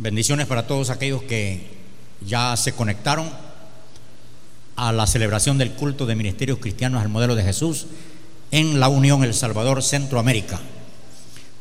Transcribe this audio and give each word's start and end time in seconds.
Bendiciones 0.00 0.46
para 0.46 0.64
todos 0.68 0.90
aquellos 0.90 1.24
que 1.24 1.60
ya 2.24 2.56
se 2.56 2.72
conectaron 2.72 3.28
a 4.76 4.92
la 4.92 5.08
celebración 5.08 5.58
del 5.58 5.72
culto 5.72 6.06
de 6.06 6.14
ministerios 6.14 6.60
cristianos 6.60 7.02
al 7.02 7.08
modelo 7.08 7.34
de 7.34 7.42
Jesús 7.42 7.86
en 8.52 8.78
la 8.78 8.88
Unión 8.88 9.24
El 9.24 9.34
Salvador 9.34 9.82
Centroamérica. 9.82 10.60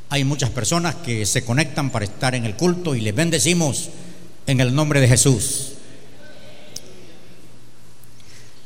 Hay 0.10 0.24
muchas 0.24 0.52
personas 0.52 0.94
que 0.94 1.26
se 1.26 1.44
conectan 1.44 1.90
para 1.90 2.06
estar 2.06 2.36
en 2.36 2.46
el 2.46 2.56
culto 2.56 2.94
y 2.94 3.02
les 3.02 3.16
bendecimos 3.16 3.90
en 4.46 4.62
el 4.62 4.76
nombre 4.76 5.02
de 5.02 5.08
Jesús. 5.08 5.72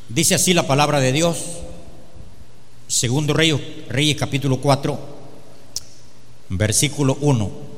Dice 0.10 0.36
así 0.36 0.54
la 0.54 0.68
palabra 0.68 1.00
de 1.00 1.14
Dios, 1.14 1.38
segundo 2.90 3.34
Reyes, 3.34 3.62
Reyes 3.88 4.18
capítulo 4.18 4.60
4, 4.60 5.00
versículo 6.50 7.18
1. 7.22 7.71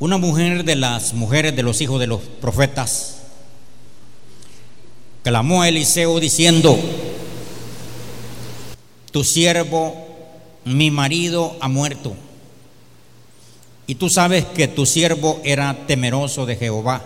Una 0.00 0.16
mujer 0.16 0.64
de 0.64 0.76
las 0.76 1.12
mujeres 1.12 1.54
de 1.54 1.62
los 1.62 1.82
hijos 1.82 2.00
de 2.00 2.06
los 2.06 2.22
profetas 2.22 3.18
clamó 5.22 5.60
a 5.60 5.68
Eliseo 5.68 6.18
diciendo, 6.20 6.78
tu 9.10 9.24
siervo, 9.24 9.94
mi 10.64 10.90
marido, 10.90 11.54
ha 11.60 11.68
muerto. 11.68 12.14
Y 13.86 13.96
tú 13.96 14.08
sabes 14.08 14.46
que 14.46 14.68
tu 14.68 14.86
siervo 14.86 15.38
era 15.44 15.86
temeroso 15.86 16.46
de 16.46 16.56
Jehová. 16.56 17.04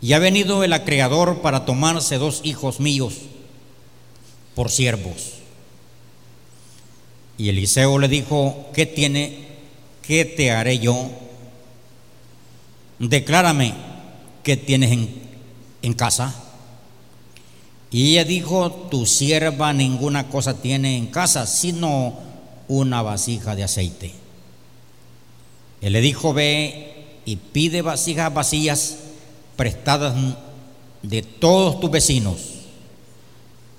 Y 0.00 0.14
ha 0.14 0.18
venido 0.18 0.64
el 0.64 0.72
acreedor 0.72 1.42
para 1.42 1.66
tomarse 1.66 2.16
dos 2.16 2.40
hijos 2.44 2.80
míos 2.80 3.12
por 4.54 4.70
siervos. 4.70 5.34
Y 7.36 7.50
Eliseo 7.50 7.98
le 7.98 8.08
dijo, 8.08 8.70
¿qué 8.72 8.86
tiene 8.86 9.47
¿qué 10.08 10.24
te 10.24 10.50
haré 10.50 10.78
yo? 10.78 11.10
Declárame 12.98 13.74
qué 14.42 14.56
tienes 14.56 14.90
en, 14.90 15.22
en 15.82 15.92
casa. 15.92 16.34
Y 17.90 18.12
ella 18.12 18.24
dijo, 18.24 18.72
tu 18.90 19.04
sierva 19.04 19.74
ninguna 19.74 20.30
cosa 20.30 20.54
tiene 20.54 20.96
en 20.96 21.08
casa, 21.08 21.46
sino 21.46 22.14
una 22.68 23.02
vasija 23.02 23.54
de 23.54 23.64
aceite. 23.64 24.14
Él 25.82 25.92
le 25.92 26.00
dijo, 26.00 26.32
ve 26.32 27.20
y 27.26 27.36
pide 27.36 27.82
vasijas 27.82 28.32
vacías 28.32 28.96
prestadas 29.56 30.14
de 31.02 31.20
todos 31.20 31.80
tus 31.80 31.90
vecinos, 31.90 32.38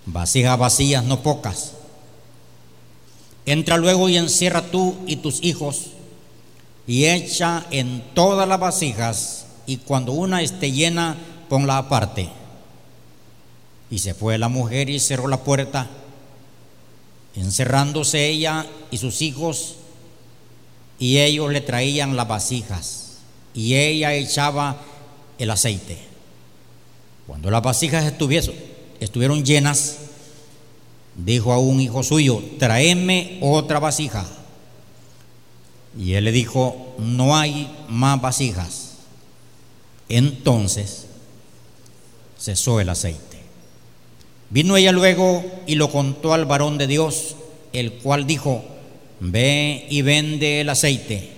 vasijas 0.06 0.60
vacías, 0.60 1.04
no 1.04 1.24
pocas. 1.24 1.74
Entra 3.48 3.78
luego 3.78 4.10
y 4.10 4.18
encierra 4.18 4.62
tú 4.70 4.96
y 5.08 5.16
tus 5.16 5.44
hijos 5.44 5.94
y 6.90 7.06
echa 7.06 7.68
en 7.70 8.02
todas 8.16 8.48
las 8.48 8.60
vasijas 8.60 9.46
y 9.68 9.78
cuando 9.78 10.12
una 10.12 10.42
esté 10.42 10.72
llena, 10.72 11.16
ponla 11.48 11.78
aparte. 11.78 12.30
Y 13.92 14.00
se 14.00 14.16
fue 14.16 14.40
la 14.40 14.50
mujer 14.50 14.90
y 14.90 15.00
cerró 15.00 15.28
la 15.28 15.44
puerta, 15.44 15.88
encerrándose 17.36 18.28
ella 18.28 18.66
y 18.90 18.98
sus 18.98 19.22
hijos, 19.22 19.76
y 20.98 21.20
ellos 21.20 21.52
le 21.52 21.62
traían 21.62 22.16
las 22.16 22.28
vasijas, 22.28 23.20
y 23.54 23.76
ella 23.76 24.16
echaba 24.16 24.82
el 25.38 25.52
aceite. 25.52 26.00
Cuando 27.28 27.52
las 27.52 27.62
vasijas 27.62 28.12
estuvieron 29.00 29.46
llenas, 29.46 29.98
dijo 31.16 31.54
a 31.54 31.60
un 31.60 31.82
hijo 31.82 32.02
suyo, 32.02 32.42
tráeme 32.58 33.38
otra 33.44 33.78
vasija. 33.78 34.26
Y 35.98 36.14
él 36.14 36.26
le 36.26 36.32
dijo, 36.32 36.96
no 37.00 37.38
hay 37.38 37.72
más 37.88 38.22
vasijas. 38.22 38.94
Entonces 40.08 41.08
cesó 42.40 42.80
el 42.80 42.90
aceite. 42.90 43.40
Vino 44.50 44.78
ella 44.78 44.92
luego 44.92 45.44
y 45.68 45.76
lo 45.76 45.92
contó 45.92 46.34
al 46.34 46.46
varón 46.46 46.78
de 46.78 46.88
Dios, 46.88 47.36
el 47.74 47.94
cual 47.94 48.26
dijo, 48.26 48.64
ve 49.20 49.86
y 49.90 50.02
vende 50.02 50.62
el 50.62 50.70
aceite 50.70 51.34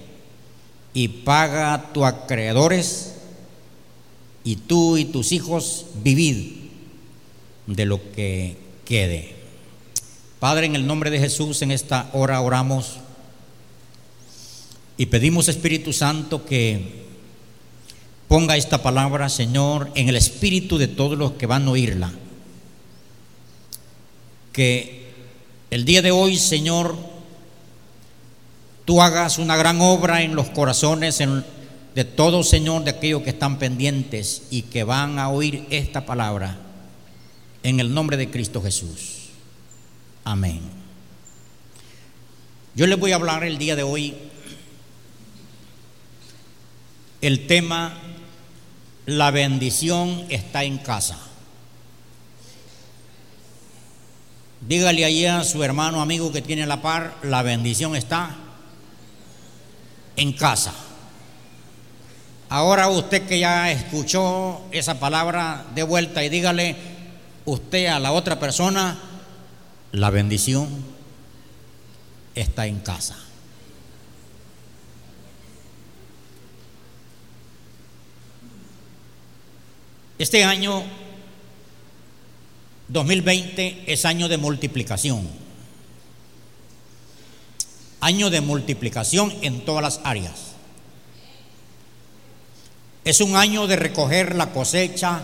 y 0.94 1.08
paga 1.08 1.74
a 1.74 1.94
tus 1.94 2.04
acreedores 2.04 3.16
y 4.44 4.56
tú 4.56 4.98
y 4.98 5.06
tus 5.06 5.32
hijos 5.32 5.88
vivid 6.04 6.54
de 7.68 7.86
lo 7.86 8.12
que 8.14 8.58
quede. 8.86 9.36
Padre, 10.40 10.66
en 10.66 10.76
el 10.76 10.88
nombre 10.88 11.12
de 11.12 11.20
Jesús, 11.20 11.62
en 11.62 11.72
esta 11.72 12.10
hora 12.14 12.42
oramos 12.42 12.98
y 15.02 15.08
pedimos, 15.08 15.48
Espíritu 15.48 15.94
Santo, 15.94 16.46
que 16.46 17.08
ponga 18.28 18.56
esta 18.56 18.84
palabra, 18.84 19.30
Señor, 19.30 19.90
en 19.96 20.10
el 20.10 20.16
espíritu 20.16 20.78
de 20.78 20.88
todos 20.88 21.18
los 21.18 21.32
que 21.32 21.48
van 21.48 21.68
a 21.68 21.72
oírla. 21.72 22.12
Que 24.54 25.12
el 25.72 25.86
día 25.86 26.04
de 26.04 26.12
hoy, 26.12 26.38
Señor, 26.38 26.96
tú 28.86 29.02
hagas 29.02 29.40
una 29.40 29.58
gran 29.58 29.82
obra 29.82 30.22
en 30.22 30.36
los 30.36 30.50
corazones 30.52 31.18
de 31.96 32.06
todos, 32.06 32.48
Señor, 32.48 32.84
de 32.84 32.92
aquellos 32.92 33.24
que 33.24 33.32
están 33.32 33.58
pendientes 33.58 34.44
y 34.52 34.62
que 34.62 34.84
van 34.84 35.18
a 35.18 35.30
oír 35.30 35.66
esta 35.72 36.06
palabra. 36.06 36.60
En 37.64 37.80
el 37.80 37.92
nombre 37.92 38.18
de 38.18 38.30
Cristo 38.30 38.62
Jesús. 38.62 39.30
Amén. 40.24 40.60
Yo 42.76 42.86
les 42.86 43.00
voy 43.00 43.14
a 43.14 43.16
hablar 43.16 43.44
el 43.44 43.58
día 43.58 43.76
de 43.76 43.82
hoy 43.82 44.30
el 47.22 47.48
tema 47.48 47.94
La 49.06 49.32
bendición 49.32 50.26
está 50.30 50.64
en 50.64 50.78
casa. 50.78 51.18
Dígale 54.68 55.06
allí 55.06 55.26
a 55.26 55.44
su 55.44 55.64
hermano 55.64 56.02
amigo 56.02 56.32
que 56.32 56.42
tiene 56.42 56.68
la 56.68 56.82
par, 56.82 57.16
la 57.24 57.42
bendición 57.42 57.96
está 57.96 58.36
en 60.16 60.34
casa. 60.34 60.74
Ahora 62.48 62.90
usted 62.90 63.28
que 63.28 63.40
ya 63.40 63.72
escuchó 63.72 64.62
esa 64.72 65.00
palabra 65.00 65.66
de 65.74 65.84
vuelta 65.84 66.24
y 66.24 66.30
dígale 66.30 66.76
usted 67.46 67.88
a 67.88 68.00
la 68.00 68.12
otra 68.12 68.40
persona, 68.40 69.00
la 69.92 70.10
bendición 70.10 70.68
está 72.36 72.68
en 72.68 72.80
casa. 72.80 73.18
Este 80.22 80.44
año 80.44 80.84
2020 82.90 83.86
es 83.88 84.06
año 84.06 84.30
de 84.30 84.38
multiplicación. 84.38 85.28
Año 88.02 88.30
de 88.30 88.40
multiplicación 88.40 89.34
en 89.42 89.66
todas 89.66 89.82
las 89.82 90.00
áreas. 90.04 90.52
Es 93.04 93.20
un 93.20 93.36
año 93.36 93.66
de 93.66 93.78
recoger 93.78 94.36
la 94.36 94.52
cosecha 94.52 95.24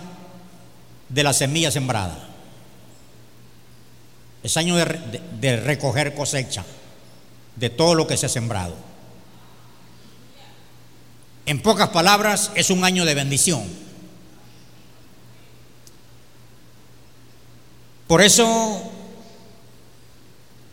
de 1.10 1.22
la 1.22 1.34
semilla 1.34 1.70
sembrada. 1.70 2.30
Es 4.42 4.58
año 4.58 4.78
de, 4.78 5.58
recoger 5.58 6.16
cosecha 6.16 6.66
de 7.56 7.70
todo 7.70 7.94
lo 7.94 8.08
que 8.08 8.18
se 8.18 8.26
ha 8.26 8.30
sembrado. 8.30 8.74
En 11.46 11.62
pocas 11.62 11.90
palabras, 11.90 12.52
es 12.56 12.72
un 12.72 12.84
año 12.84 13.06
de 13.06 13.14
bendición. 13.14 13.86
Por 18.08 18.22
eso 18.22 18.82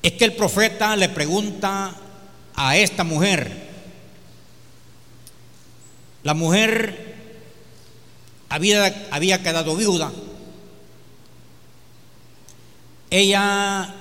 es 0.02 0.12
que 0.12 0.24
el 0.24 0.34
profeta 0.34 0.94
le 0.94 1.08
pregunta 1.08 1.96
a 2.54 2.76
esta 2.76 3.02
mujer, 3.02 3.64
la 6.22 6.34
mujer 6.34 7.16
había, 8.48 9.08
había 9.10 9.42
quedado 9.42 9.74
viuda, 9.74 10.12
ella 13.10 13.94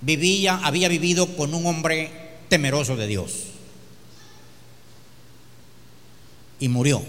vivía, 0.00 0.60
había 0.62 0.88
vivido 0.88 1.36
con 1.36 1.54
un 1.54 1.66
hombre 1.66 2.10
temeroso 2.48 2.96
de 2.96 3.06
Dios 3.06 3.32
y 6.60 6.68
murió. 6.68 7.02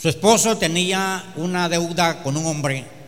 Su 0.00 0.08
esposo 0.08 0.56
tenía 0.56 1.32
una 1.36 1.68
deuda 1.68 2.22
con 2.22 2.36
un 2.36 2.46
hombre 2.46 2.98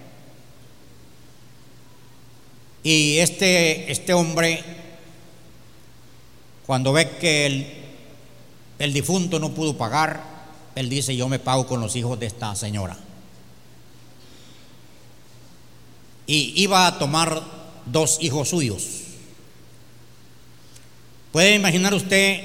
y 2.83 3.19
este, 3.19 3.93
este 3.93 4.15
hombre, 4.15 4.65
cuando 6.67 6.93
ve 6.93 7.11
que 7.19 7.47
el, 7.47 7.67
el 8.79 8.93
difunto 8.93 9.39
no 9.39 9.53
pudo 9.53 9.77
pagar, 9.77 10.23
él 10.75 10.89
dice, 10.89 11.15
yo 11.15 11.29
me 11.29 11.39
pago 11.39 11.67
con 11.67 11.81
los 11.81 11.95
hijos 11.97 12.19
de 12.19 12.27
esta 12.27 12.55
señora. 12.57 12.97
Y 16.27 16.63
iba 16.63 16.87
a 16.87 16.99
tomar 16.99 17.43
dos 17.85 18.19
hijos 18.21 18.49
suyos. 18.49 18.87
¿Puede 21.33 21.55
imaginar 21.55 21.93
usted 21.93 22.41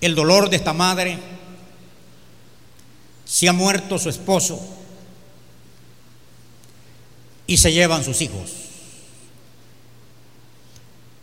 el 0.00 0.14
dolor 0.14 0.48
de 0.48 0.56
esta 0.56 0.72
madre? 0.72 1.18
Si 3.30 3.46
ha 3.46 3.52
muerto 3.52 3.96
su 3.96 4.08
esposo 4.08 4.60
y 7.46 7.58
se 7.58 7.72
llevan 7.72 8.02
sus 8.02 8.20
hijos. 8.22 8.50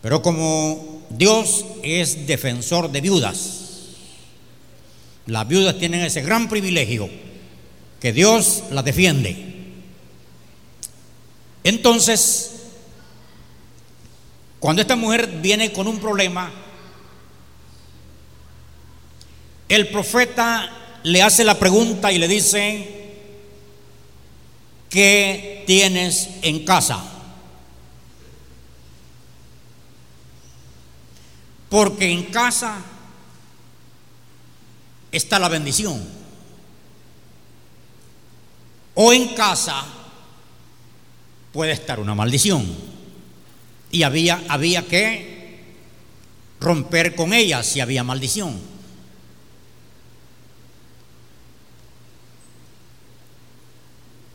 Pero 0.00 0.22
como 0.22 1.02
Dios 1.10 1.66
es 1.82 2.26
defensor 2.26 2.90
de 2.90 3.02
viudas, 3.02 3.64
las 5.26 5.46
viudas 5.46 5.76
tienen 5.78 6.00
ese 6.00 6.22
gran 6.22 6.48
privilegio 6.48 7.10
que 8.00 8.14
Dios 8.14 8.64
las 8.70 8.86
defiende. 8.86 9.74
Entonces, 11.62 12.52
cuando 14.60 14.80
esta 14.80 14.96
mujer 14.96 15.26
viene 15.42 15.74
con 15.74 15.86
un 15.86 15.98
problema, 15.98 16.50
el 19.68 19.88
profeta 19.88 20.77
le 21.04 21.22
hace 21.22 21.44
la 21.44 21.58
pregunta 21.58 22.12
y 22.12 22.18
le 22.18 22.28
dice, 22.28 23.14
¿qué 24.88 25.64
tienes 25.66 26.28
en 26.42 26.64
casa? 26.64 27.02
Porque 31.68 32.10
en 32.10 32.24
casa 32.24 32.78
está 35.12 35.38
la 35.38 35.48
bendición. 35.48 36.02
O 38.94 39.12
en 39.12 39.34
casa 39.34 39.84
puede 41.52 41.72
estar 41.72 42.00
una 42.00 42.14
maldición. 42.14 42.66
Y 43.90 44.02
había, 44.02 44.42
había 44.48 44.86
que 44.86 45.38
romper 46.60 47.14
con 47.14 47.32
ella 47.32 47.62
si 47.62 47.80
había 47.80 48.02
maldición. 48.02 48.77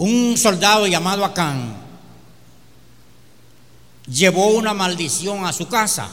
Un 0.05 0.37
soldado 0.37 0.85
llamado 0.85 1.23
Acán 1.23 1.77
llevó 4.05 4.47
una 4.47 4.73
maldición 4.73 5.45
a 5.45 5.53
su 5.53 5.69
casa. 5.69 6.09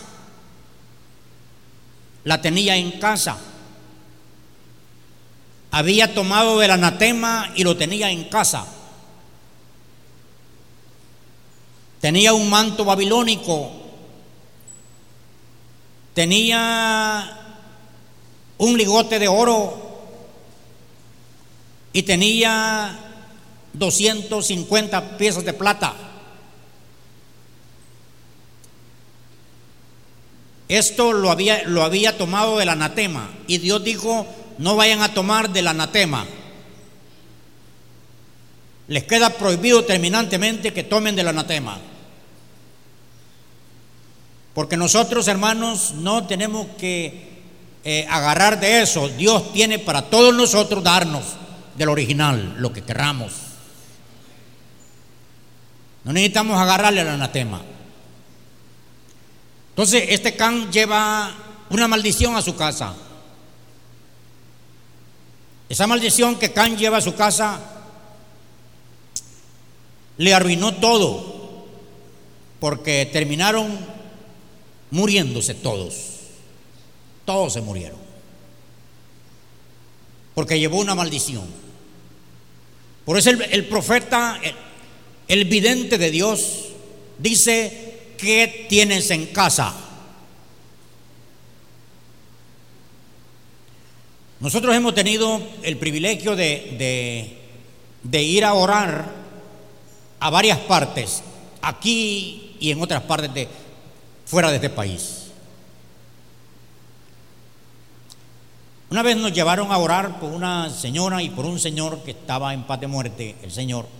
La 2.23 2.41
tenía 2.41 2.77
en 2.77 3.01
casa. 3.01 3.37
Había 5.73 6.15
tomado 6.15 6.63
el 6.63 6.71
anatema 6.71 7.51
y 7.57 7.65
lo 7.65 7.77
tenía 7.77 8.13
en 8.13 8.29
casa. 8.29 8.65
Tenía 12.01 12.33
un 12.33 12.49
manto 12.49 12.85
babilónico. 12.85 13.73
Tenía 16.15 17.57
un 18.57 18.79
ligote 18.79 19.19
de 19.19 19.27
oro. 19.27 19.99
Y 21.93 22.05
tenía 22.05 23.10
250 23.73 25.17
piezas 25.17 25.45
de 25.45 25.53
plata. 25.53 25.95
Esto 30.69 31.13
lo 31.13 31.33
había, 31.33 31.65
lo 31.65 31.83
había 31.83 32.17
tomado 32.17 32.59
del 32.59 32.69
anatema. 32.69 33.29
Y 33.49 33.59
Dios 33.59 33.83
dijo, 33.83 34.27
no 34.59 34.77
vayan 34.77 35.03
a 35.03 35.13
tomar 35.13 35.51
del 35.51 35.67
anatema. 35.67 36.27
Les 38.87 39.05
queda 39.05 39.31
prohibido 39.31 39.85
terminantemente 39.85 40.73
que 40.73 40.85
tomen 40.85 41.17
del 41.17 41.29
anatema. 41.29 41.79
Porque 44.55 44.77
nosotros, 44.77 45.27
hermanos, 45.27 45.95
no 45.95 46.27
tenemos 46.27 46.67
que 46.79 47.31
eh, 47.83 48.07
agarrar 48.09 48.61
de 48.61 48.83
eso. 48.83 49.09
Dios 49.09 49.53
tiene 49.53 49.79
para 49.79 50.03
todos 50.03 50.35
nosotros 50.35 50.85
darnos 50.85 51.25
del 51.77 51.89
original, 51.89 52.55
lo 52.59 52.73
que 52.73 52.83
querramos. 52.83 53.50
No 56.05 56.13
necesitamos 56.13 56.59
agarrarle 56.59 57.01
al 57.01 57.09
anatema. 57.09 57.63
Entonces, 59.71 60.05
este 60.09 60.37
can 60.37 60.71
lleva 60.73 61.35
una 61.71 61.89
maldición 61.89 62.37
a 62.37 62.43
su 62.43 62.57
casa. 62.57 62.95
Esa 65.71 65.87
maldición 65.87 66.37
que 66.37 66.53
Can 66.53 66.77
lleva 66.77 66.99
a 66.99 67.01
su 67.01 67.15
casa 67.15 67.61
le 70.17 70.35
arruinó 70.35 70.75
todo, 70.75 71.65
porque 72.59 73.09
terminaron 73.11 73.79
muriéndose 74.91 75.55
todos. 75.55 75.95
Todos 77.25 77.53
se 77.53 77.61
murieron. 77.61 78.01
Porque 80.35 80.59
llevó 80.59 80.81
una 80.81 80.97
maldición. 80.97 81.45
Por 83.05 83.17
eso 83.17 83.31
el, 83.31 83.69
profeta, 83.69 84.41
el, 84.43 84.55
el 85.31 85.45
vidente 85.45 85.97
de 85.97 86.11
Dios, 86.11 86.71
dice, 87.17 88.15
¿qué 88.19 88.67
tienes 88.69 89.13
en 89.13 89.27
casa? 89.27 89.73
Nosotros 94.41 94.75
hemos 94.75 94.93
tenido 94.93 95.41
el 95.63 95.77
privilegio 95.77 96.35
de, 96.35 97.37
ir 98.11 98.45
a 98.45 98.55
orar 98.55 99.09
a 100.19 100.31
varias 100.31 100.59
partes, 100.59 101.23
aquí 101.63 102.57
y 102.59 102.73
en 102.73 102.83
otras 102.83 103.03
partes 103.05 103.33
de 103.33 103.47
fuera 104.27 104.51
de 104.51 104.57
este 104.57 104.71
país. 104.71 105.27
Una 108.91 109.05
vez 109.05 109.17
nos 109.17 109.33
llevaron 109.33 109.71
a 109.71 109.79
orar 109.79 110.19
por 110.19 110.33
una 110.33 110.71
señora 110.71 111.23
y 111.23 111.31
por 111.31 111.45
un 111.45 111.61
señor 111.61 112.03
que 112.03 112.11
estaba 112.11 112.53
en 112.53 112.65
paz 112.65 112.81
de 112.81 112.89
muerte, 112.89 113.37
el 113.45 113.53
señor. 113.53 114.00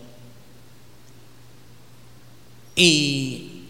Y 2.83 3.65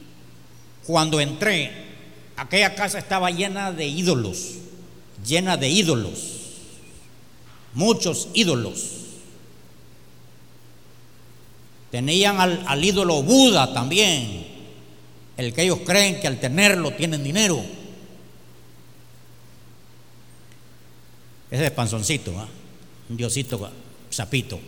cuando 0.87 1.21
entré, 1.21 1.73
aquella 2.37 2.75
casa 2.75 2.99
estaba 2.99 3.31
llena 3.31 3.73
de 3.73 3.87
ídolos, 3.87 4.55
llena 5.27 5.57
de 5.57 5.69
ídolos 5.69 6.41
muchos 7.75 8.29
ídolos. 8.35 8.97
Tenían 11.91 12.41
al, 12.41 12.85
ídolo 12.85 13.23
Buda 13.23 13.73
también, 13.75 14.47
el 15.37 15.53
que 15.53 15.63
ellos 15.63 15.81
creen 15.85 16.21
que 16.21 16.29
al 16.29 16.39
tenerlo 16.39 16.93
tienen 16.93 17.25
dinero. 17.25 17.61
Ese 21.51 21.67
es 21.67 21.71
panzoncito, 21.73 22.39
¿ah? 22.39 22.49
un 23.09 23.17
diosito 23.17 23.71
sapito. 24.09 24.61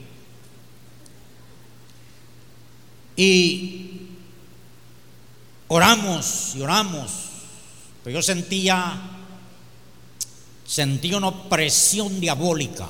Y 3.14 4.12
oramos 5.73 6.52
y 6.55 6.61
oramos, 6.61 7.11
pero 8.05 8.17
yo 8.17 8.23
sentía 8.23 9.00
sentí 10.67 11.12
una 11.14 11.49
presión 11.49 12.21
diabólica 12.21 12.88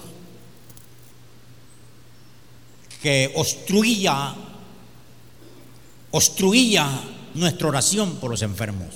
que 3.00 3.32
obstruía, 3.36 4.34
obstruía 6.10 6.88
nuestra 7.34 7.68
oración 7.68 8.16
por 8.16 8.30
los 8.30 8.42
enfermos. 8.42 8.88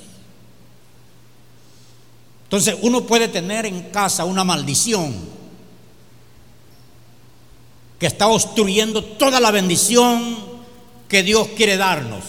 Entonces 2.44 2.76
uno 2.82 3.06
puede 3.06 3.28
tener 3.28 3.66
en 3.66 3.90
casa 3.90 4.24
una 4.24 4.42
maldición 4.44 5.14
que 8.00 8.06
está 8.06 8.26
obstruyendo 8.26 9.02
toda 9.02 9.40
la 9.40 9.50
bendición 9.52 10.38
que 11.08 11.22
Dios 11.22 11.48
quiere 11.56 11.76
darnos. 11.76 12.22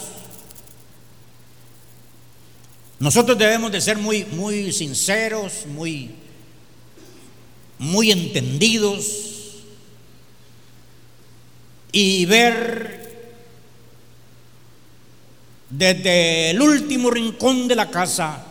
Nosotros 2.98 3.38
debemos 3.38 3.70
de 3.70 3.80
ser 3.80 3.96
muy, 3.98 4.24
muy 4.24 4.72
sinceros, 4.72 5.66
muy 5.66 6.10
muy 7.78 8.10
entendidos 8.10 9.04
y 11.92 12.26
ver 12.26 12.98
desde 15.70 16.50
el 16.50 16.60
último 16.60 17.10
rincón 17.10 17.68
de 17.68 17.76
la 17.76 17.90
casa 17.90 18.44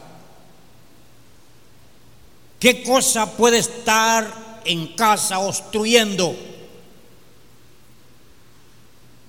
qué 2.60 2.84
cosa 2.84 3.36
puede 3.36 3.60
estar 3.60 4.62
en 4.66 4.96
casa 4.96 5.40
obstruyendo 5.40 6.36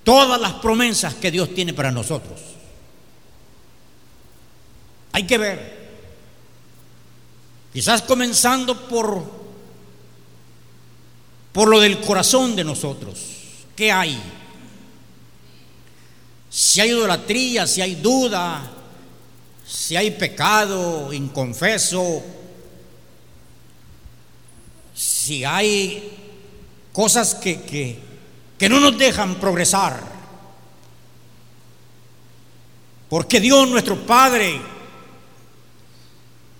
todas 0.03 0.39
las 0.39 0.53
promesas 0.53 1.13
que 1.15 1.31
Dios 1.31 1.53
tiene 1.53 1.73
para 1.73 1.91
nosotros. 1.91 2.48
Hay 5.11 5.25
que 5.25 5.37
ver. 5.37 5.79
Quizás 7.73 8.01
comenzando 8.01 8.87
por 8.87 9.39
por 11.51 11.67
lo 11.67 11.79
del 11.79 11.99
corazón 11.99 12.55
de 12.55 12.63
nosotros. 12.63 13.19
¿Qué 13.75 13.91
hay? 13.91 14.17
Si 16.49 16.79
hay 16.79 16.89
idolatría, 16.89 17.67
si 17.67 17.81
hay 17.81 17.95
duda, 17.95 18.71
si 19.67 19.95
hay 19.95 20.11
pecado 20.11 21.11
inconfeso, 21.13 22.23
si 24.95 25.43
hay 25.43 26.17
cosas 26.91 27.35
que, 27.35 27.61
que, 27.61 27.99
que 28.57 28.69
no 28.69 28.79
nos 28.79 28.97
dejan 28.97 29.35
progresar. 29.35 30.01
Porque 33.09 33.39
Dios 33.39 33.67
nuestro 33.67 33.97
Padre, 34.05 34.61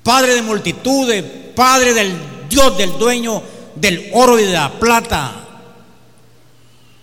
Padre 0.10 0.34
de 0.34 0.42
multitudes, 0.42 1.24
Padre 1.56 1.94
del 1.94 2.18
Dios 2.50 2.76
del 2.76 2.98
dueño 2.98 3.44
del 3.76 4.10
oro 4.16 4.40
y 4.40 4.44
de 4.44 4.54
la 4.54 4.80
plata, 4.80 5.36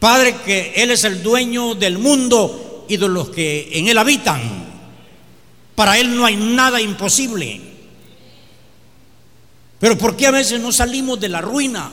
Padre 0.00 0.38
que 0.44 0.72
Él 0.74 0.90
es 0.90 1.04
el 1.04 1.22
dueño 1.22 1.76
del 1.76 1.98
mundo 1.98 2.84
y 2.88 2.96
de 2.96 3.08
los 3.08 3.28
que 3.28 3.78
en 3.78 3.86
Él 3.86 3.96
habitan. 3.96 4.42
Para 5.76 5.96
Él 5.98 6.16
no 6.16 6.26
hay 6.26 6.34
nada 6.34 6.80
imposible. 6.80 7.60
Pero 9.78 9.96
¿por 9.96 10.16
qué 10.16 10.26
a 10.26 10.32
veces 10.32 10.60
no 10.60 10.72
salimos 10.72 11.20
de 11.20 11.28
la 11.28 11.40
ruina? 11.40 11.92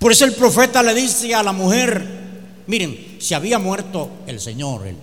Por 0.00 0.10
eso 0.10 0.24
el 0.24 0.34
profeta 0.34 0.82
le 0.82 0.94
dice 0.94 1.32
a 1.32 1.44
la 1.44 1.52
mujer, 1.52 2.04
miren, 2.66 3.18
si 3.20 3.34
había 3.34 3.60
muerto 3.60 4.10
el 4.26 4.40
Señor, 4.40 4.84
el, 4.84 4.96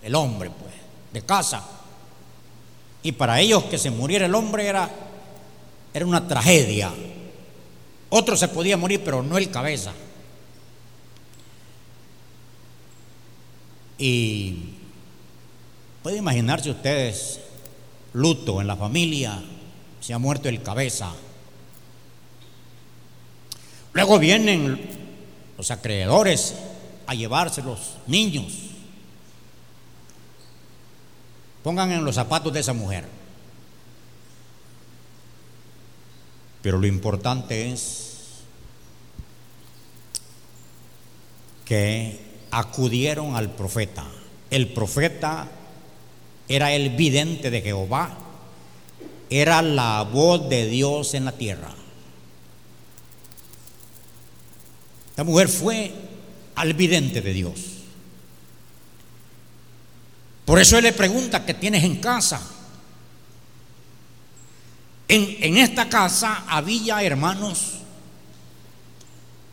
el 0.00 0.14
hombre, 0.14 0.52
pues, 0.56 0.74
de 1.12 1.22
casa, 1.22 1.79
y 3.02 3.12
para 3.12 3.40
ellos 3.40 3.64
que 3.64 3.78
se 3.78 3.90
muriera 3.90 4.26
el 4.26 4.34
hombre 4.34 4.66
era, 4.66 4.90
era 5.94 6.06
una 6.06 6.26
tragedia. 6.28 6.92
Otro 8.10 8.36
se 8.36 8.48
podía 8.48 8.76
morir, 8.76 9.00
pero 9.04 9.22
no 9.22 9.38
el 9.38 9.50
cabeza. 9.50 9.92
Y 13.98 14.56
puede 16.02 16.18
imaginarse 16.18 16.70
ustedes 16.70 17.40
luto 18.12 18.60
en 18.60 18.66
la 18.66 18.76
familia, 18.76 19.42
se 20.00 20.12
ha 20.12 20.18
muerto 20.18 20.48
el 20.48 20.62
cabeza. 20.62 21.12
Luego 23.92 24.18
vienen 24.18 24.80
los 25.56 25.70
acreedores 25.70 26.54
a 27.06 27.14
llevarse 27.14 27.62
los 27.62 27.96
niños. 28.06 28.69
Pongan 31.62 31.92
en 31.92 32.04
los 32.04 32.14
zapatos 32.14 32.52
de 32.52 32.60
esa 32.60 32.72
mujer. 32.72 33.04
Pero 36.62 36.78
lo 36.78 36.86
importante 36.86 37.72
es 37.72 38.10
que 41.64 42.20
acudieron 42.50 43.36
al 43.36 43.50
profeta. 43.50 44.04
El 44.50 44.72
profeta 44.72 45.48
era 46.48 46.72
el 46.72 46.90
vidente 46.90 47.50
de 47.50 47.62
Jehová, 47.62 48.18
era 49.30 49.62
la 49.62 50.02
voz 50.02 50.48
de 50.48 50.66
Dios 50.66 51.14
en 51.14 51.24
la 51.24 51.32
tierra. 51.32 51.72
La 55.16 55.24
mujer 55.24 55.48
fue 55.48 55.92
al 56.56 56.74
vidente 56.74 57.20
de 57.20 57.32
Dios. 57.32 57.79
Por 60.50 60.58
eso 60.58 60.76
él 60.76 60.82
le 60.82 60.92
pregunta 60.92 61.46
qué 61.46 61.54
tienes 61.54 61.84
en 61.84 62.00
casa. 62.00 62.40
En, 65.06 65.36
en 65.38 65.56
esta 65.58 65.88
casa 65.88 66.42
había, 66.48 67.00
hermanos, 67.04 67.74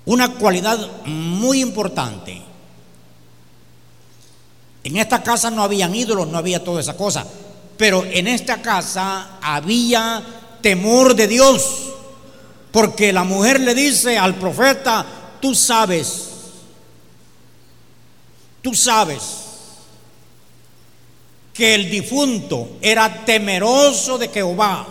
una 0.06 0.34
cualidad 0.34 1.06
muy 1.06 1.62
importante. 1.62 2.42
En 4.84 4.98
esta 4.98 5.22
casa 5.22 5.52
no 5.52 5.62
habían 5.62 5.94
ídolos, 5.94 6.30
no 6.30 6.40
había 6.40 6.64
toda 6.64 6.82
esa 6.82 6.98
cosa, 6.98 7.28
pero 7.78 8.04
en 8.04 8.28
esta 8.28 8.64
casa 8.64 9.38
había 9.40 10.24
temor 10.64 11.14
de 11.14 11.28
Dios, 11.28 11.92
porque 12.72 13.14
la 13.14 13.24
mujer 13.24 13.60
le 13.60 13.76
dice 13.76 14.18
al 14.18 14.34
profeta, 14.34 15.06
tú 15.40 15.54
sabes, 15.54 16.30
tú 18.64 18.74
sabes 18.74 19.47
que 21.58 21.74
el 21.74 21.90
difunto 21.90 22.78
era 22.82 23.26
temeroso 23.26 24.20
de 24.20 24.30
Jehová. 24.30 24.88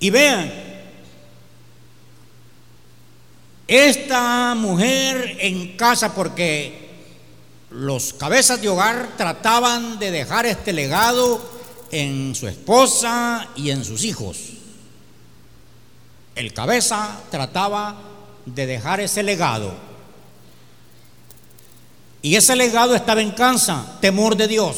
Y 0.00 0.10
vean, 0.10 0.52
esta 3.68 4.56
mujer 4.56 5.36
en 5.38 5.76
casa, 5.76 6.14
porque 6.14 6.90
los 7.70 8.12
cabezas 8.12 8.60
de 8.60 8.68
hogar 8.68 9.14
trataban 9.16 10.00
de 10.00 10.10
dejar 10.10 10.44
este 10.44 10.72
legado 10.72 11.40
en 11.92 12.34
su 12.34 12.48
esposa 12.48 13.50
y 13.54 13.70
en 13.70 13.84
sus 13.84 14.02
hijos. 14.02 14.36
El 16.34 16.52
cabeza 16.52 17.20
trataba 17.30 18.02
de 18.44 18.66
dejar 18.66 18.98
ese 18.98 19.22
legado. 19.22 19.93
Y 22.24 22.36
ese 22.36 22.56
legado 22.56 22.94
estaba 22.94 23.20
en 23.20 23.32
casa, 23.32 23.98
temor 24.00 24.34
de 24.34 24.48
Dios. 24.48 24.76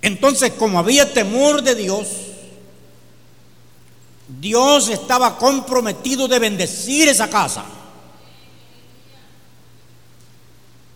Entonces, 0.00 0.52
como 0.52 0.78
había 0.78 1.12
temor 1.12 1.60
de 1.60 1.74
Dios, 1.74 2.08
Dios 4.40 4.88
estaba 4.88 5.36
comprometido 5.36 6.26
de 6.26 6.38
bendecir 6.38 7.06
esa 7.06 7.28
casa. 7.28 7.66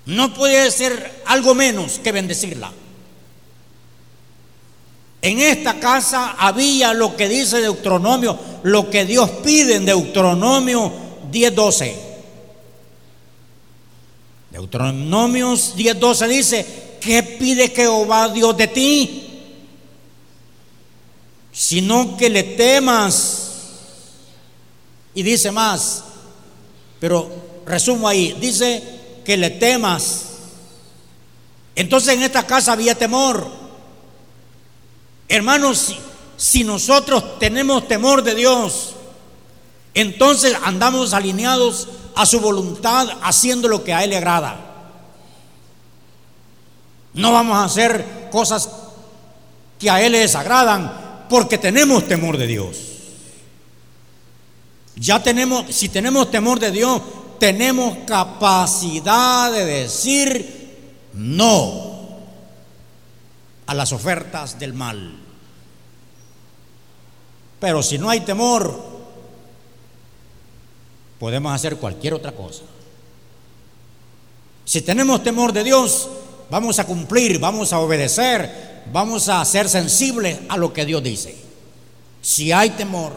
No 0.07 0.33
puede 0.33 0.71
ser 0.71 1.23
algo 1.27 1.55
menos 1.55 1.99
que 1.99 2.13
bendecirla. 2.13 2.73
En 5.21 5.39
esta 5.41 5.79
casa 5.79 6.31
había 6.39 6.95
lo 6.95 7.15
que 7.15 7.29
dice 7.29 7.61
Deuteronomio, 7.61 8.39
lo 8.63 8.89
que 8.89 9.05
Dios 9.05 9.29
pide 9.45 9.77
en 9.77 9.85
Deuteronomio 9.85 10.91
10:12. 11.31 12.08
Deuteronomio 14.51 15.53
10:12 15.55 16.29
dice, 16.29 16.67
¿qué 17.01 17.23
pide 17.23 17.69
Jehová 17.69 18.29
Dios 18.29 18.57
de 18.57 18.67
ti? 18.69 19.29
sino 21.59 22.17
que 22.17 22.31
le 22.31 22.45
temas. 22.45 23.47
Y 25.13 25.25
dice 25.25 25.51
más, 25.51 26.05
pero 27.01 27.29
resumo 27.67 28.09
ahí, 28.09 28.37
dice 28.41 28.81
que 29.25 29.37
le 29.37 29.51
temas. 29.51 30.27
Entonces 31.75 32.15
en 32.15 32.23
esta 32.23 32.47
casa 32.47 32.73
había 32.73 32.95
temor. 32.95 33.51
Hermanos, 35.27 35.97
si, 36.37 36.63
nosotros 36.63 37.41
tenemos 37.41 37.89
temor 37.89 38.23
de 38.23 38.37
Dios, 38.37 38.95
entonces 39.95 40.57
andamos 40.63 41.13
alineados 41.13 41.89
a 42.19 42.27
su 42.27 42.41
voluntad, 42.41 43.09
haciendo 43.23 43.69
lo 43.69 43.85
que 43.85 43.95
a 43.95 44.03
Él 44.03 44.11
le 44.11 44.17
agrada. 44.17 44.59
No 47.15 47.31
vamos 47.31 47.57
a 47.57 47.63
hacer 47.63 48.29
cosas 48.33 48.69
que 49.79 49.89
a 49.89 50.03
Él 50.03 50.11
le 50.11 50.19
desagradan, 50.19 51.27
porque 51.29 51.59
tenemos 51.59 52.09
temor 52.09 52.37
de 52.37 52.49
Dios. 52.49 52.77
Ya 54.97 55.23
tenemos, 55.23 55.73
si 55.73 55.91
tenemos 55.91 56.29
temor 56.29 56.59
de 56.59 56.73
Dios, 56.73 57.01
tenemos 57.39 57.99
capacidad 58.05 59.53
de 59.53 59.65
decir 59.65 60.77
no 61.13 62.19
a 63.67 63.75
las 63.75 63.93
ofertas 63.93 64.59
del 64.59 64.75
mal. 64.75 65.17
Pero 67.61 67.81
si 67.81 67.97
no 67.97 68.11
hay 68.11 68.23
temor, 68.23 68.98
podemos 71.19 71.53
hacer 71.53 71.77
cualquier 71.77 72.15
otra 72.15 72.33
cosa. 72.33 72.63
Si 74.65 74.83
tenemos 74.83 75.23
temor 75.23 75.53
de 75.53 75.65
Dios, 75.65 76.09
vamos 76.51 76.79
a 76.79 76.87
cumplir, 76.87 77.39
vamos 77.39 77.73
a 77.73 77.81
obedecer, 77.81 78.83
vamos 78.93 79.29
a 79.29 79.45
ser 79.45 79.69
sensibles 79.69 80.39
a 80.49 80.57
lo 80.57 80.73
que 80.73 80.85
Dios 80.85 81.03
dice. 81.03 81.37
Si 82.21 82.53
hay 82.53 82.71
temor, 82.71 83.13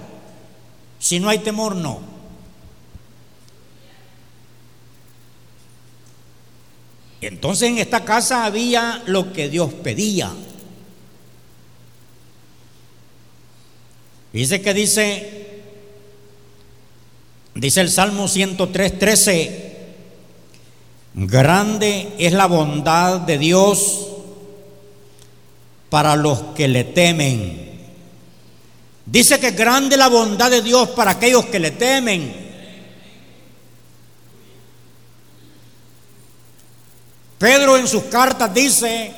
si 1.00 1.20
no 1.20 1.30
hay 1.30 1.40
temor, 1.40 1.76
no. 1.76 2.12
Entonces 7.22 7.70
en 7.70 7.78
esta 7.78 8.04
casa 8.04 8.46
había 8.46 9.04
lo 9.06 9.32
que 9.32 9.48
Dios 9.48 9.74
pedía. 9.74 10.32
Dice 14.34 14.62
que 14.62 14.74
dice, 14.74 15.41
dice 17.62 17.82
el 17.82 17.92
Salmo 17.92 18.28
103, 18.28 18.98
13, 18.98 19.78
grande 21.14 22.16
es 22.18 22.34
la 22.34 22.48
bondad 22.48 23.20
de 23.20 23.38
Dios 23.38 24.08
para 25.88 26.16
los 26.16 26.42
que 26.56 26.68
le 26.68 26.86
temen. 26.86 27.70
Dice 29.06 29.40
que 29.40 29.52
grande 29.52 29.96
la 29.96 30.08
bondad 30.08 30.50
de 30.50 30.64
Dios 30.64 30.90
para 30.90 31.12
aquellos 31.12 31.46
que 31.46 31.60
le 31.60 31.70
temen. 31.70 32.34
Pedro 37.38 37.78
en 37.78 37.88
sus 37.88 38.04
cartas 38.06 38.52
dice 38.52 39.14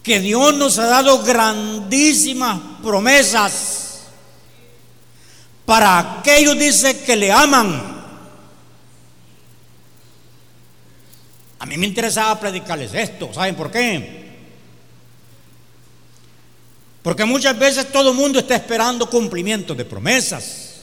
que 0.00 0.20
Dios 0.20 0.54
nos 0.54 0.78
ha 0.78 0.86
dado 0.86 1.24
grandísimas 1.24 2.60
promesas 2.84 3.83
para 5.64 6.18
aquellos, 6.18 6.58
dice, 6.58 7.02
que 7.02 7.16
le 7.16 7.32
aman. 7.32 7.94
A 11.58 11.66
mí 11.66 11.78
me 11.78 11.86
interesaba 11.86 12.38
predicarles 12.38 12.92
esto, 12.92 13.32
¿saben 13.32 13.54
por 13.54 13.70
qué? 13.70 14.24
Porque 17.02 17.24
muchas 17.24 17.58
veces 17.58 17.90
todo 17.92 18.10
el 18.10 18.16
mundo 18.16 18.38
está 18.38 18.56
esperando 18.56 19.08
cumplimiento 19.08 19.74
de 19.74 19.84
promesas. 19.84 20.80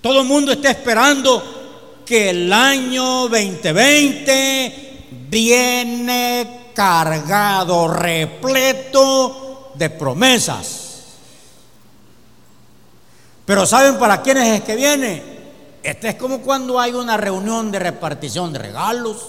Todo 0.00 0.20
el 0.20 0.26
mundo 0.26 0.52
está 0.52 0.70
esperando 0.70 2.02
que 2.04 2.30
el 2.30 2.52
año 2.52 3.28
2020 3.28 5.06
viene 5.28 6.70
cargado, 6.74 7.88
repleto 7.88 9.72
de 9.74 9.90
promesas. 9.90 10.85
Pero 13.46 13.64
¿saben 13.64 13.98
para 13.98 14.20
quiénes 14.20 14.58
es 14.58 14.62
que 14.62 14.76
viene? 14.76 15.22
Este 15.82 16.08
es 16.08 16.14
como 16.16 16.40
cuando 16.40 16.80
hay 16.80 16.92
una 16.92 17.16
reunión 17.16 17.70
de 17.70 17.78
repartición 17.78 18.52
de 18.52 18.58
regalos. 18.58 19.28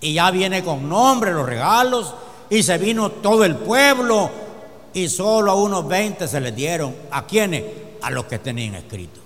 Y 0.00 0.14
ya 0.14 0.30
viene 0.32 0.64
con 0.64 0.88
nombre 0.88 1.32
los 1.32 1.46
regalos. 1.46 2.12
Y 2.50 2.62
se 2.64 2.76
vino 2.76 3.10
todo 3.12 3.44
el 3.44 3.54
pueblo. 3.56 4.30
Y 4.92 5.08
solo 5.08 5.52
a 5.52 5.54
unos 5.54 5.86
20 5.86 6.26
se 6.26 6.40
les 6.40 6.54
dieron. 6.54 6.94
¿A 7.12 7.24
quiénes? 7.24 7.62
A 8.02 8.10
los 8.10 8.24
que 8.24 8.40
tenían 8.40 8.74
escrito. 8.74 9.20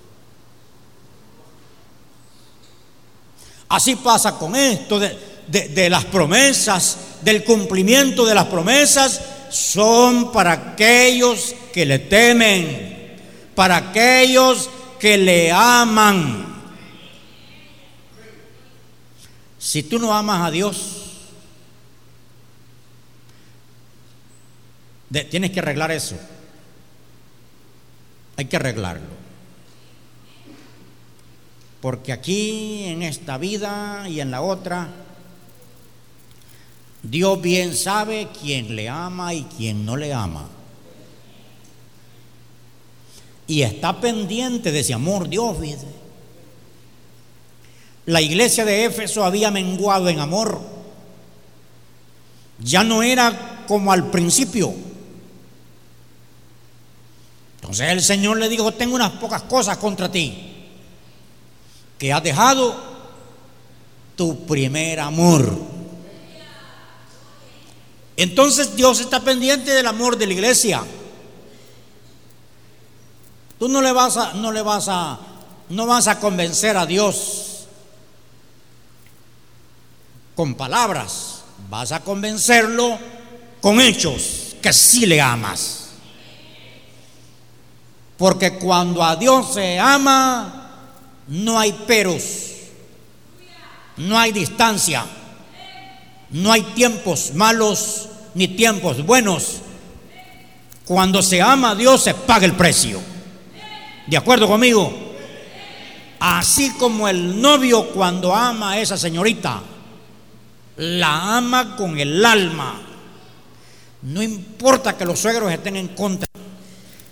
Así 3.69 3.95
pasa 3.95 4.37
con 4.37 4.55
esto. 4.55 4.99
De, 4.99 5.17
de, 5.47 5.89
las 5.89 6.05
promesas, 6.05 6.97
del 7.21 7.43
cumplimiento 7.43 8.23
de 8.23 8.35
las 8.35 8.45
promesas, 8.45 9.19
son 9.49 10.31
para 10.31 10.51
aquellos 10.51 11.55
que 11.73 11.85
le 11.85 11.99
temen, 11.99 12.98
para 13.59 13.75
aquellos 13.75 14.69
que 15.01 15.17
le 15.17 15.51
aman. 15.51 16.45
Si 19.57 19.83
tú 19.83 19.99
no 19.99 20.13
amas 20.13 20.47
a 20.47 20.49
Dios, 20.49 21.17
tienes 25.29 25.51
que 25.51 25.59
arreglar 25.59 25.91
eso. 25.91 26.15
Hay 28.37 28.45
que 28.45 28.55
arreglarlo. 28.55 29.09
Porque 31.81 32.13
aquí, 32.13 32.85
en 32.85 33.03
esta 33.03 33.37
vida 33.37 34.07
y 34.07 34.21
en 34.21 34.31
la 34.31 34.39
otra, 34.39 34.87
Dios 37.03 37.41
bien 37.41 37.75
sabe 37.75 38.29
quién 38.39 38.77
le 38.77 38.87
ama 38.87 39.33
y 39.33 39.43
quién 39.57 39.85
no 39.85 39.97
le 39.97 40.13
ama. 40.13 40.47
Y 43.49 43.63
está 43.63 43.99
pendiente 43.99 44.71
de 44.71 44.81
ese 44.81 44.93
amor 44.93 45.27
Dios. 45.27 45.57
La 48.05 48.21
iglesia 48.21 48.63
de 48.63 48.85
Éfeso 48.85 49.25
había 49.25 49.49
menguado 49.49 50.07
en 50.07 50.19
amor. 50.19 50.61
Ya 52.59 52.83
no 52.83 53.01
era 53.01 53.65
como 53.67 53.91
al 53.91 54.11
principio. 54.11 54.71
Entonces 57.55 57.89
el 57.89 58.03
Señor 58.03 58.37
le 58.37 58.49
dijo, 58.49 58.71
tengo 58.71 58.93
unas 58.93 59.13
pocas 59.13 59.41
cosas 59.41 59.77
contra 59.77 60.11
ti. 60.11 60.67
Que 61.97 62.13
has 62.13 62.21
dejado 62.21 62.79
tu 64.15 64.45
primer 64.45 64.99
amor. 64.99 65.57
Entonces 68.15 68.75
Dios 68.75 68.99
está 68.99 69.21
pendiente 69.21 69.71
del 69.71 69.87
amor 69.87 70.19
de 70.19 70.27
la 70.27 70.33
iglesia. 70.33 70.83
Tú 73.59 73.67
no 73.67 73.81
le 73.81 73.91
vas 73.91 74.15
a, 74.15 74.33
no 74.33 74.53
le 74.53 74.61
vas 74.61 74.87
a, 74.87 75.19
no 75.67 75.85
vas 75.85 76.07
a 76.07 76.19
convencer 76.19 76.77
a 76.77 76.85
Dios 76.85 77.67
con 80.33 80.55
palabras, 80.55 81.41
vas 81.69 81.91
a 81.91 81.99
convencerlo 81.99 82.97
con 83.59 83.81
hechos 83.81 84.55
que 84.61 84.71
sí 84.71 85.05
le 85.05 85.19
amas. 85.19 85.89
Porque 88.17 88.57
cuando 88.57 89.03
a 89.03 89.17
Dios 89.17 89.53
se 89.53 89.77
ama, 89.77 90.69
no 91.27 91.59
hay 91.59 91.73
peros, 91.73 92.23
no 93.97 94.17
hay 94.17 94.31
distancia, 94.31 95.05
no 96.29 96.53
hay 96.53 96.61
tiempos 96.61 97.33
malos 97.33 98.07
ni 98.35 98.47
tiempos 98.47 99.05
buenos. 99.05 99.57
Cuando 100.85 101.21
se 101.21 101.41
ama 101.41 101.71
a 101.71 101.75
Dios 101.75 102.03
se 102.03 102.13
paga 102.13 102.45
el 102.45 102.55
precio. 102.55 103.18
¿De 104.09 104.17
acuerdo 104.17 104.47
conmigo? 104.47 104.91
Así 106.19 106.71
como 106.71 107.07
el 107.07 107.41
novio 107.41 107.89
cuando 107.89 108.35
ama 108.35 108.71
a 108.71 108.79
esa 108.79 108.97
señorita, 108.97 109.61
la 110.77 111.37
ama 111.37 111.75
con 111.75 111.97
el 111.97 112.25
alma. 112.25 112.81
No 114.01 114.21
importa 114.23 114.97
que 114.97 115.05
los 115.05 115.19
suegros 115.19 115.51
estén 115.51 115.75
en 115.75 115.89
contra. 115.89 116.27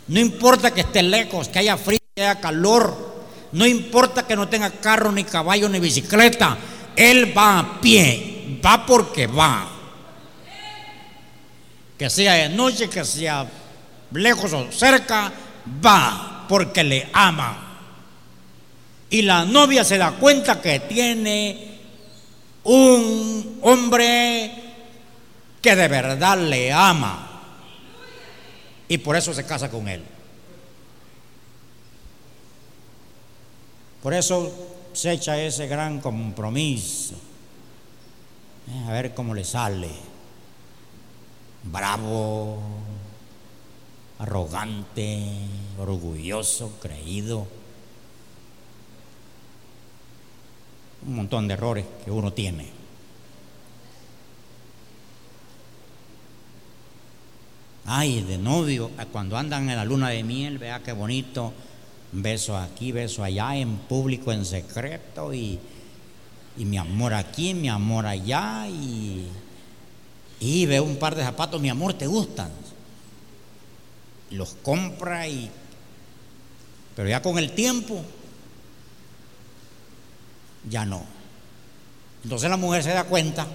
No 0.07 0.19
importa 0.19 0.73
que 0.73 0.81
esté 0.81 1.03
lejos, 1.03 1.49
que 1.49 1.59
haya 1.59 1.77
frío, 1.77 1.99
que 2.15 2.23
haya 2.23 2.39
calor. 2.39 3.15
No 3.51 3.65
importa 3.65 4.25
que 4.25 4.35
no 4.35 4.47
tenga 4.47 4.71
carro, 4.71 5.11
ni 5.11 5.23
caballo, 5.23 5.69
ni 5.69 5.79
bicicleta. 5.79 6.57
Él 6.95 7.37
va 7.37 7.59
a 7.59 7.81
pie. 7.81 8.59
Va 8.65 8.85
porque 8.85 9.27
va 9.27 9.77
que 11.97 12.09
sea 12.09 12.33
de 12.33 12.49
noche, 12.49 12.89
que 12.89 13.03
sea 13.03 13.45
lejos 14.11 14.53
o 14.53 14.71
cerca, 14.71 15.31
va 15.83 16.36
porque 16.47 16.83
le 16.83 17.09
ama. 17.13 17.63
Y 19.09 19.21
la 19.21 19.45
novia 19.45 19.83
se 19.83 19.97
da 19.97 20.11
cuenta 20.11 20.61
que 20.61 20.81
tiene 20.81 21.79
un 22.63 23.59
hombre 23.61 24.51
que 25.61 25.75
de 25.75 25.87
verdad 25.87 26.37
le 26.37 26.71
ama. 26.71 27.41
Y 28.87 28.97
por 28.97 29.15
eso 29.15 29.33
se 29.33 29.45
casa 29.45 29.69
con 29.69 29.87
él. 29.87 30.03
Por 34.01 34.13
eso 34.13 34.51
se 34.93 35.11
echa 35.11 35.39
ese 35.41 35.67
gran 35.67 35.99
compromiso. 35.99 37.15
A 38.87 38.91
ver 38.91 39.13
cómo 39.13 39.33
le 39.33 39.43
sale 39.43 39.89
bravo, 41.71 42.57
arrogante, 44.19 45.23
orgulloso, 45.77 46.77
creído. 46.81 47.47
Un 51.05 51.15
montón 51.15 51.47
de 51.47 51.53
errores 51.53 51.85
que 52.03 52.11
uno 52.11 52.33
tiene. 52.33 52.69
Ay, 57.85 58.21
de 58.21 58.37
novio, 58.37 58.91
cuando 59.11 59.37
andan 59.37 59.69
en 59.69 59.77
la 59.77 59.85
luna 59.85 60.09
de 60.09 60.23
miel, 60.23 60.57
vea 60.57 60.83
qué 60.83 60.91
bonito, 60.91 61.53
beso 62.11 62.57
aquí, 62.57 62.91
beso 62.91 63.23
allá, 63.23 63.55
en 63.55 63.77
público, 63.77 64.33
en 64.33 64.43
secreto, 64.43 65.33
y, 65.33 65.57
y 66.57 66.65
mi 66.65 66.77
amor 66.77 67.13
aquí, 67.13 67.53
mi 67.53 67.69
amor 67.69 68.05
allá, 68.05 68.67
y 68.67 69.27
y 70.39 70.65
ve 70.65 70.79
un 70.79 70.97
par 70.97 71.15
de 71.15 71.23
zapatos, 71.23 71.59
mi 71.59 71.69
amor, 71.69 71.93
¿te 71.93 72.07
gustan? 72.07 72.51
Los 74.31 74.55
compra 74.61 75.27
y... 75.27 75.51
Pero 76.95 77.09
ya 77.09 77.21
con 77.21 77.37
el 77.37 77.53
tiempo, 77.53 78.03
ya 80.69 80.85
no. 80.85 81.03
Entonces 82.23 82.49
la 82.49 82.57
mujer 82.57 82.83
se 82.83 82.89
da 82.89 83.03
cuenta 83.03 83.47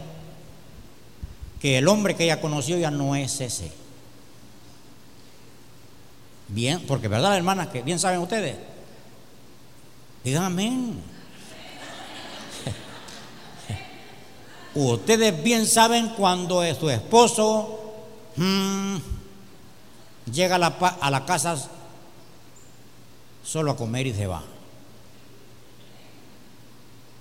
que 1.60 1.78
el 1.78 1.88
hombre 1.88 2.14
que 2.16 2.24
ella 2.24 2.40
conoció 2.40 2.78
ya 2.78 2.90
no 2.90 3.16
es 3.16 3.40
ese. 3.40 3.72
Bien, 6.48 6.80
porque 6.86 7.08
verdad, 7.08 7.36
hermanas, 7.36 7.68
que 7.68 7.82
bien 7.82 7.98
saben 7.98 8.20
ustedes. 8.20 8.56
Digan 10.24 10.44
amén. 10.44 11.00
Ustedes 14.74 15.42
bien 15.42 15.66
saben 15.66 16.10
cuando 16.10 16.62
su 16.74 16.90
esposo 16.90 17.94
mm, 18.36 18.96
llega 20.30 20.56
a 20.56 20.58
la, 20.58 20.76
a 21.00 21.26
casa 21.26 21.56
solo 23.42 23.72
a 23.72 23.76
comer 23.76 24.06
y 24.06 24.14
se 24.14 24.26
va. 24.26 24.42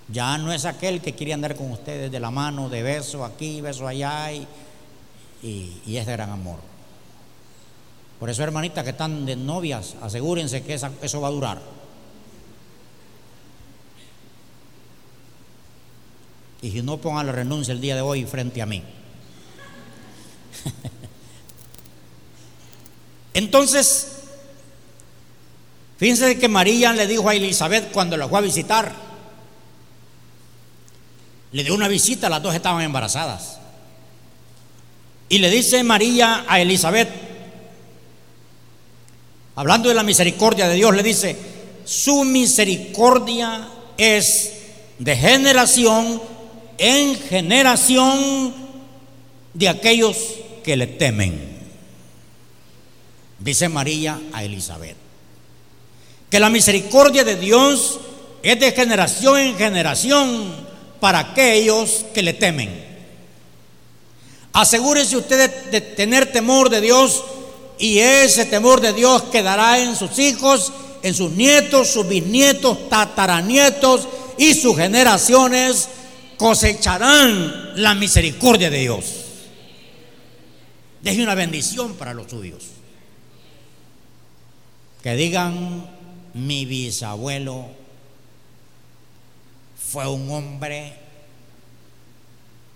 Ya 0.08 0.36
no 0.38 0.52
es 0.52 0.64
aquel 0.64 1.00
que 1.00 1.14
quiere 1.14 1.32
andar 1.32 1.56
con 1.56 1.70
ustedes 1.70 2.12
de 2.12 2.20
la 2.20 2.30
mano, 2.30 2.68
de 2.68 2.82
beso 2.82 3.24
aquí, 3.24 3.60
beso 3.60 3.88
allá 3.88 4.32
y, 4.32 4.46
y, 5.42 5.96
es 5.96 6.06
de 6.06 6.12
gran 6.12 6.30
amor. 6.30 6.58
Por 8.20 8.28
eso, 8.28 8.42
hermanitas 8.42 8.84
que 8.84 8.90
están 8.90 9.24
de 9.24 9.36
novias, 9.36 9.96
asegúrense 10.02 10.62
que 10.62 10.74
eso 10.74 11.20
va 11.20 11.28
a 11.28 11.30
durar. 11.30 11.62
Y 16.60 16.70
si 16.70 16.82
no, 16.82 16.98
pongan 16.98 17.26
la 17.26 17.32
renuncia 17.32 17.72
el 17.72 17.80
día 17.80 17.96
de 17.96 18.02
hoy 18.02 18.24
frente 18.24 18.62
a 18.62 18.66
mí. 18.66 18.82
Entonces, 23.34 24.08
fíjense 25.98 26.38
que 26.38 26.48
María 26.48 26.92
le 26.92 27.06
dijo 27.06 27.28
a 27.28 27.34
Elizabeth 27.34 27.92
cuando 27.92 28.16
la 28.16 28.28
fue 28.28 28.38
a 28.38 28.42
visitar, 28.42 28.92
le 31.52 31.64
dio 31.64 31.74
una 31.74 31.88
visita, 31.88 32.28
las 32.28 32.42
dos 32.42 32.54
estaban 32.54 32.82
embarazadas. 32.82 33.58
Y 35.28 35.38
le 35.38 35.50
dice 35.50 35.82
María 35.82 36.44
a 36.48 36.60
Elizabeth, 36.60 37.08
hablando 39.54 39.88
de 39.88 39.94
la 39.94 40.02
misericordia 40.02 40.68
de 40.68 40.74
Dios, 40.74 40.94
le 40.94 41.02
dice, 41.02 41.36
su 41.84 42.24
misericordia 42.24 43.68
es 43.96 44.52
de 44.98 45.16
generación 45.16 46.22
en 46.78 47.16
generación 47.16 48.54
de 49.54 49.68
aquellos 49.68 50.16
que 50.64 50.76
le 50.76 50.86
temen. 50.86 51.51
Dice 53.42 53.68
María 53.68 54.20
a 54.32 54.44
Elizabeth, 54.44 54.96
que 56.30 56.38
la 56.38 56.48
misericordia 56.48 57.24
de 57.24 57.36
Dios 57.36 57.98
es 58.42 58.58
de 58.60 58.70
generación 58.70 59.38
en 59.40 59.56
generación 59.58 60.54
para 61.00 61.18
aquellos 61.18 62.04
que 62.14 62.22
le 62.22 62.34
temen. 62.34 62.70
Asegúrese 64.52 65.16
usted 65.16 65.50
de, 65.70 65.80
tener 65.80 66.30
temor 66.30 66.70
de 66.70 66.80
Dios 66.80 67.24
y 67.78 67.98
ese 67.98 68.44
temor 68.44 68.80
de 68.80 68.92
Dios 68.92 69.24
quedará 69.24 69.80
en 69.80 69.96
sus 69.96 70.20
hijos, 70.20 70.72
en 71.02 71.12
sus 71.12 71.32
nietos, 71.32 71.88
sus 71.88 72.06
bisnietos, 72.06 72.88
tataranietos 72.88 74.06
y 74.38 74.54
sus 74.54 74.76
generaciones 74.76 75.88
cosecharán 76.36 77.82
la 77.82 77.96
misericordia 77.96 78.70
de 78.70 78.78
Dios. 78.78 79.04
Deje 81.02 81.22
una 81.24 81.34
bendición 81.34 81.94
para 81.94 82.14
los 82.14 82.30
suyos. 82.30 82.81
Que 85.02 85.14
digan, 85.14 85.84
mi 86.34 86.64
bisabuelo 86.64 87.66
fue 89.76 90.08
un 90.08 90.30
hombre 90.30 90.94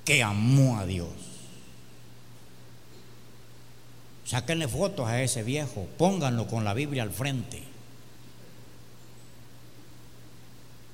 que 0.04 0.22
amó 0.22 0.78
a 0.78 0.86
Dios. 0.86 1.08
Sáquenle 4.24 4.66
fotos 4.66 5.06
a 5.06 5.22
ese 5.22 5.44
viejo, 5.44 5.86
pónganlo 5.98 6.48
con 6.48 6.64
la 6.64 6.74
Biblia 6.74 7.04
al 7.04 7.12
frente. 7.12 7.62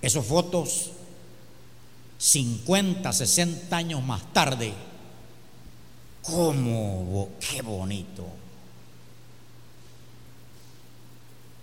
Esas 0.03 0.27
fotos, 0.27 0.90
50, 2.18 3.11
60 3.11 3.75
años 3.75 4.03
más 4.05 4.33
tarde, 4.35 4.75
¿cómo? 6.23 7.31
¡Qué 7.40 7.62
bonito! 7.62 8.41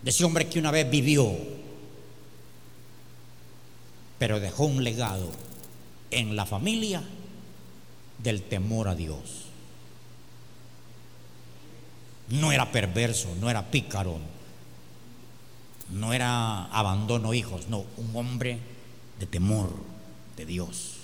De 0.02 0.12
ese 0.12 0.24
hombre 0.24 0.48
que 0.48 0.60
una 0.60 0.72
vez 0.72 0.90
vivió, 0.90 1.36
pero 4.18 4.40
dejó 4.40 4.66
un 4.66 4.84
legado 4.84 5.30
en 6.12 6.36
la 6.36 6.46
familia 6.46 7.04
del 8.22 8.44
temor 8.44 8.88
a 8.88 8.96
Dios. 8.96 9.46
No 12.30 12.52
era 12.52 12.72
perverso, 12.72 13.34
no 13.40 13.50
era 13.50 13.72
pícaro, 13.72 14.20
no 15.90 16.14
era 16.14 16.66
abandono 16.66 17.34
hijos, 17.34 17.68
no, 17.70 17.86
un 17.98 18.16
hombre 18.16 18.60
de 19.20 19.26
temor 19.26 19.74
de 20.38 20.46
Dios. 20.46 20.99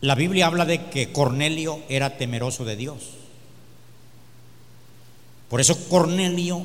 La 0.00 0.14
Biblia 0.14 0.46
habla 0.46 0.64
de 0.64 0.90
que 0.90 1.12
Cornelio 1.12 1.82
era 1.88 2.16
temeroso 2.16 2.64
de 2.64 2.76
Dios. 2.76 2.98
Por 5.48 5.60
eso 5.60 5.88
Cornelio 5.88 6.64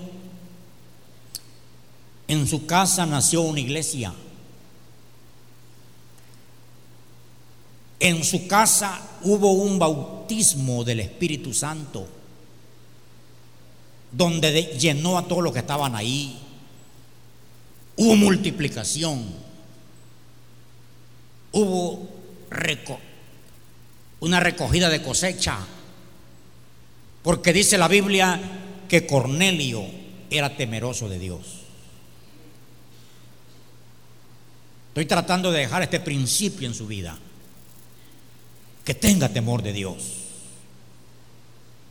en 2.27 2.47
su 2.47 2.65
casa 2.65 3.05
nació 3.05 3.41
una 3.41 3.59
iglesia. 3.59 4.13
En 7.99 8.23
su 8.23 8.47
casa 8.47 9.01
hubo 9.21 9.51
un 9.53 9.79
bautismo 9.79 10.83
del 10.83 10.99
Espíritu 10.99 11.53
Santo, 11.53 12.05
donde 14.11 14.77
llenó 14.77 15.17
a 15.17 15.27
todos 15.27 15.41
los 15.41 15.53
que 15.53 15.59
estaban 15.59 15.95
ahí. 15.95 16.37
Hubo 17.95 18.15
multiplicación, 18.15 19.23
hubo 21.53 22.09
una 24.23 24.39
recogida 24.39 24.89
de 24.89 25.03
cosecha, 25.03 25.57
porque 27.23 27.51
dice 27.51 27.77
la 27.77 27.89
Biblia 27.89 28.39
que 28.87 29.05
Cornelio 29.05 29.83
era 30.29 30.55
temeroso 30.55 31.09
de 31.09 31.19
Dios. 31.19 31.41
Estoy 34.87 35.05
tratando 35.07 35.51
de 35.51 35.59
dejar 35.59 35.83
este 35.83 35.99
principio 35.99 36.69
en 36.69 36.73
su 36.73 36.87
vida 36.87 37.17
que 38.85 38.93
tenga 38.93 39.27
temor 39.27 39.61
de 39.61 39.73
Dios. 39.73 39.95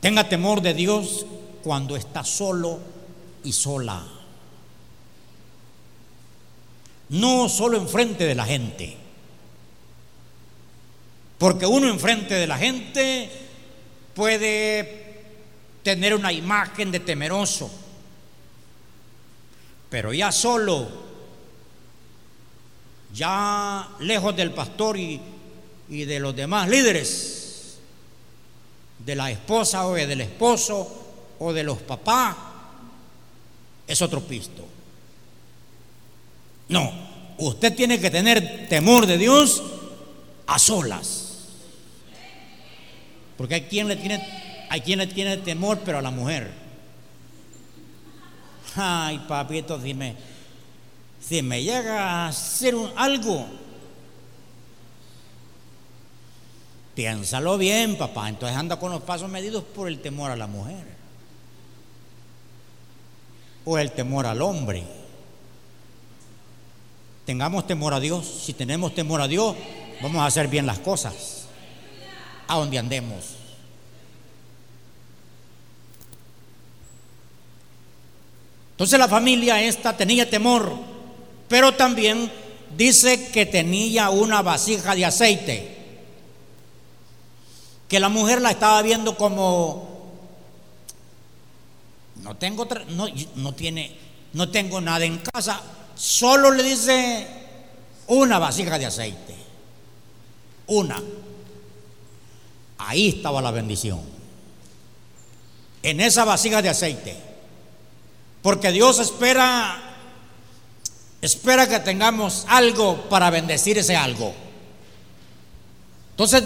Tenga 0.00 0.26
temor 0.26 0.62
de 0.62 0.72
Dios 0.72 1.26
cuando 1.62 1.96
está 1.96 2.24
solo 2.24 2.80
y 3.44 3.52
sola. 3.52 4.06
No 7.10 7.50
solo 7.50 7.76
enfrente 7.76 8.24
de 8.24 8.34
la 8.34 8.46
gente. 8.46 9.01
Porque 11.42 11.66
uno 11.66 11.88
enfrente 11.88 12.34
de 12.34 12.46
la 12.46 12.56
gente 12.56 13.28
puede 14.14 15.24
tener 15.82 16.14
una 16.14 16.32
imagen 16.32 16.92
de 16.92 17.00
temeroso. 17.00 17.68
Pero 19.90 20.12
ya 20.12 20.30
solo, 20.30 20.88
ya 23.12 23.88
lejos 23.98 24.36
del 24.36 24.52
pastor 24.52 24.96
y 24.96 25.20
de 25.88 26.20
los 26.20 26.36
demás 26.36 26.68
líderes, 26.68 27.80
de 29.00 29.16
la 29.16 29.32
esposa 29.32 29.84
o 29.88 29.94
del 29.94 30.20
esposo 30.20 31.06
o 31.40 31.52
de 31.52 31.64
los 31.64 31.78
papás, 31.78 32.36
es 33.88 34.00
otro 34.00 34.20
pisto. 34.20 34.64
No, 36.68 36.92
usted 37.38 37.74
tiene 37.74 38.00
que 38.00 38.12
tener 38.12 38.68
temor 38.68 39.06
de 39.06 39.18
Dios 39.18 39.60
a 40.46 40.60
solas. 40.60 41.30
Porque 43.42 43.56
hay 43.56 43.62
quien 43.62 43.88
le 43.88 43.96
tiene, 43.96 44.24
hay 44.70 44.82
quien 44.82 45.00
le 45.00 45.08
tiene 45.08 45.36
temor, 45.38 45.80
pero 45.84 45.98
a 45.98 46.00
la 46.00 46.12
mujer. 46.12 46.48
Ay, 48.76 49.18
papito, 49.26 49.82
si 49.82 49.94
me, 49.94 50.14
si 51.20 51.42
me 51.42 51.60
llega 51.60 52.04
a 52.04 52.28
hacer 52.28 52.72
algo, 52.94 53.44
Piénsalo 56.94 57.58
bien, 57.58 57.98
papá. 57.98 58.28
Entonces 58.28 58.56
anda 58.56 58.78
con 58.78 58.92
los 58.92 59.02
pasos 59.02 59.28
medidos 59.28 59.64
por 59.64 59.88
el 59.88 60.00
temor 60.00 60.30
a 60.30 60.36
la 60.36 60.46
mujer. 60.46 60.84
O 63.64 63.76
el 63.76 63.90
temor 63.90 64.24
al 64.24 64.40
hombre. 64.40 64.84
Tengamos 67.26 67.66
temor 67.66 67.92
a 67.92 67.98
Dios. 67.98 68.24
Si 68.44 68.52
tenemos 68.52 68.94
temor 68.94 69.20
a 69.20 69.26
Dios, 69.26 69.56
vamos 70.00 70.22
a 70.22 70.26
hacer 70.26 70.46
bien 70.46 70.64
las 70.64 70.78
cosas. 70.78 71.41
A 72.52 72.56
donde 72.56 72.78
andemos. 72.78 73.36
Entonces 78.72 78.98
la 78.98 79.08
familia 79.08 79.62
esta 79.62 79.96
tenía 79.96 80.28
temor, 80.28 80.70
pero 81.48 81.72
también 81.72 82.30
dice 82.76 83.28
que 83.30 83.46
tenía 83.46 84.10
una 84.10 84.42
vasija 84.42 84.94
de 84.94 85.04
aceite 85.06 85.78
que 87.88 88.00
la 88.00 88.08
mujer 88.10 88.42
la 88.42 88.50
estaba 88.50 88.82
viendo 88.82 89.16
como 89.16 90.10
no 92.16 92.36
tengo 92.36 92.66
no, 92.88 93.06
no 93.36 93.54
tiene 93.54 93.96
no 94.32 94.50
tengo 94.50 94.80
nada 94.80 95.04
en 95.04 95.18
casa, 95.18 95.60
solo 95.94 96.50
le 96.50 96.62
dice 96.62 97.26
una 98.08 98.38
vasija 98.38 98.78
de 98.78 98.86
aceite. 98.86 99.36
Una. 100.66 101.02
Ahí 102.86 103.08
estaba 103.08 103.42
la 103.42 103.50
bendición. 103.50 104.00
En 105.82 106.00
esa 106.00 106.24
vasija 106.24 106.62
de 106.62 106.68
aceite. 106.68 107.16
Porque 108.42 108.72
Dios 108.72 108.98
espera 108.98 109.92
espera 111.22 111.68
que 111.68 111.78
tengamos 111.78 112.44
algo 112.48 113.08
para 113.08 113.30
bendecir 113.30 113.78
ese 113.78 113.96
algo. 113.96 114.34
Entonces, 116.10 116.42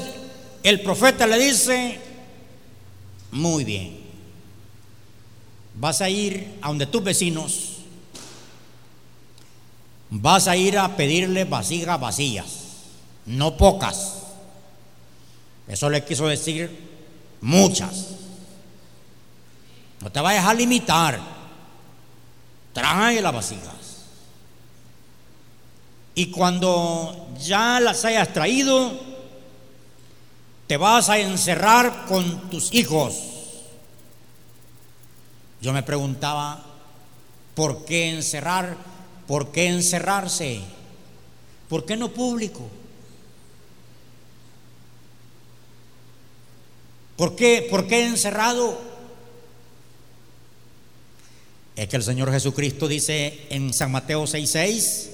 el 0.62 0.82
profeta 0.82 1.26
le 1.26 1.38
dice, 1.38 1.98
muy 3.32 3.64
bien, 3.64 3.98
vas 5.74 6.02
a 6.02 6.10
ir 6.10 6.58
a 6.60 6.68
donde 6.68 6.86
tus 6.86 7.02
vecinos, 7.02 7.76
vas 10.10 10.46
a 10.46 10.56
ir 10.56 10.78
a 10.78 10.94
pedirle 10.94 11.44
vasijas 11.44 11.98
vacías, 11.98 12.46
no 13.24 13.56
pocas. 13.56 14.25
Eso 15.68 15.90
le 15.90 16.04
quiso 16.04 16.26
decir 16.26 16.70
muchas. 17.40 18.08
No 20.00 20.10
te 20.10 20.20
vayas 20.20 20.46
a 20.46 20.54
limitar. 20.54 21.20
Trae 22.72 23.20
las 23.20 23.32
vasijas. 23.32 23.74
Y 26.14 26.30
cuando 26.30 27.28
ya 27.38 27.80
las 27.80 28.04
hayas 28.04 28.32
traído, 28.32 28.92
te 30.66 30.76
vas 30.76 31.08
a 31.08 31.18
encerrar 31.18 32.06
con 32.06 32.48
tus 32.50 32.72
hijos. 32.72 33.14
Yo 35.60 35.72
me 35.72 35.82
preguntaba, 35.82 36.62
¿por 37.54 37.84
qué 37.84 38.10
encerrar? 38.10 38.76
¿Por 39.26 39.50
qué 39.52 39.68
encerrarse? 39.68 40.62
¿Por 41.68 41.84
qué 41.84 41.96
no 41.96 42.08
público? 42.08 42.68
¿Por 47.16 47.34
qué, 47.34 47.66
¿Por 47.70 47.86
qué 47.86 48.06
encerrado? 48.06 48.78
Es 51.74 51.88
que 51.88 51.96
el 51.96 52.02
Señor 52.02 52.30
Jesucristo 52.30 52.88
dice 52.88 53.46
en 53.50 53.72
San 53.72 53.90
Mateo 53.90 54.24
6:6, 54.24 55.10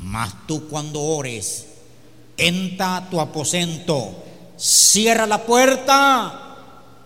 mas 0.00 0.46
tú 0.46 0.68
cuando 0.68 1.00
ores, 1.00 1.66
entra 2.36 2.96
a 2.96 3.10
tu 3.10 3.20
aposento, 3.20 4.24
cierra 4.56 5.26
la 5.26 5.44
puerta, 5.44 6.56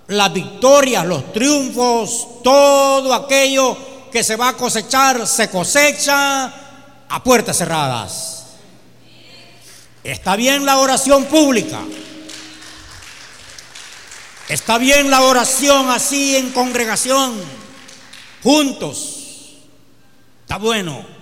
las 0.08 0.32
victorias, 0.32 1.04
los 1.06 1.32
triunfos, 1.32 2.42
todo 2.42 3.12
aquello 3.14 3.76
que 4.12 4.22
se 4.22 4.36
va 4.36 4.50
a 4.50 4.56
cosechar, 4.56 5.26
se 5.26 5.50
cosecha 5.50 6.44
a 7.08 7.22
puertas 7.24 7.56
cerradas. 7.56 8.44
Está 10.04 10.36
bien 10.36 10.66
la 10.66 10.78
oración 10.78 11.24
pública. 11.24 11.80
Está 14.48 14.76
bien 14.78 15.10
la 15.10 15.22
oración 15.22 15.88
así 15.88 16.36
en 16.36 16.52
congregación, 16.52 17.34
juntos. 18.42 19.56
Está 20.42 20.58
bueno. 20.58 21.14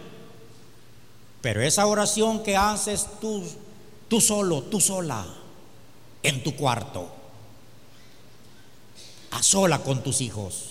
Pero 1.41 1.63
esa 1.63 1.87
oración 1.87 2.43
que 2.43 2.57
haces 2.57 3.07
tú, 3.21 3.45
tú 4.09 4.21
solo, 4.21 4.63
tú 4.63 4.81
sola, 4.81 5.25
en 6.23 6.43
tu 6.43 6.55
cuarto, 6.55 7.09
a 9.33 9.43
sola 9.43 9.79
con 9.81 10.03
tus 10.03 10.21
hijos. 10.21 10.71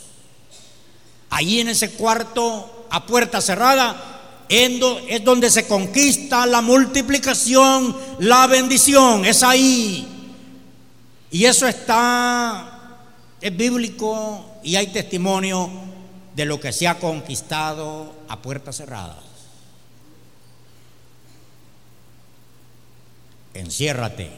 Allí 1.30 1.62
en 1.62 1.70
ese 1.70 1.92
cuarto, 1.92 2.88
a 2.90 3.06
puerta 3.06 3.40
cerrada, 3.42 4.46
es 4.50 5.24
donde 5.24 5.50
se 5.50 5.68
conquista 5.68 6.46
la 6.46 6.62
multiplicación, 6.62 7.96
la 8.20 8.48
bendición. 8.48 9.26
Es 9.26 9.44
ahí. 9.44 10.11
Y 11.32 11.46
eso 11.46 11.66
está, 11.66 12.98
es 13.40 13.56
bíblico 13.56 14.60
y 14.64 14.76
hay 14.76 14.88
testimonio 14.88 15.70
de 16.36 16.44
lo 16.44 16.60
que 16.60 16.74
se 16.74 16.90
ha 16.90 17.00
conquistado 17.00 18.14
a 18.28 18.42
puertas 18.42 18.76
cerradas. 18.76 19.24
Enciérrate. 23.54 24.30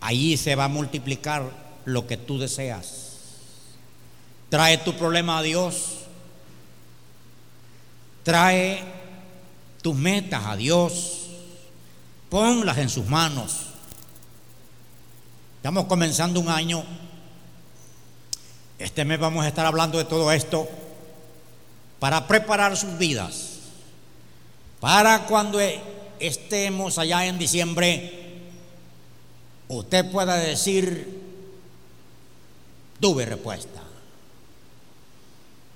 Ahí 0.00 0.36
se 0.36 0.54
va 0.54 0.64
a 0.64 0.68
multiplicar 0.68 1.50
lo 1.84 2.06
que 2.06 2.16
tú 2.16 2.38
deseas. 2.38 3.16
Trae 4.50 4.78
tu 4.78 4.94
problema 4.94 5.38
a 5.38 5.42
Dios. 5.42 5.98
Trae 8.22 8.84
tus 9.82 9.96
metas 9.96 10.44
a 10.46 10.56
Dios. 10.56 11.26
Ponlas 12.28 12.78
en 12.78 12.88
sus 12.88 13.06
manos. 13.06 13.71
Estamos 15.62 15.86
comenzando 15.86 16.40
un 16.40 16.48
año. 16.48 16.82
Este 18.80 19.04
mes 19.04 19.20
vamos 19.20 19.44
a 19.44 19.48
estar 19.48 19.64
hablando 19.64 19.96
de 19.96 20.04
todo 20.04 20.32
esto 20.32 20.68
para 22.00 22.26
preparar 22.26 22.76
sus 22.76 22.98
vidas. 22.98 23.60
Para 24.80 25.24
cuando 25.26 25.60
estemos 26.18 26.98
allá 26.98 27.26
en 27.26 27.38
diciembre, 27.38 28.40
usted 29.68 30.10
pueda 30.10 30.34
decir, 30.34 31.22
tuve 32.98 33.24
respuesta. 33.24 33.82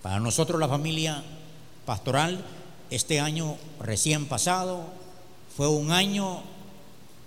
Para 0.03 0.19
nosotros 0.19 0.59
la 0.59 0.67
familia 0.67 1.23
pastoral, 1.85 2.45
este 2.91 3.21
año 3.21 3.57
recién 3.79 4.27
pasado 4.27 4.83
fue 5.57 5.69
un 5.69 5.93
año 5.93 6.43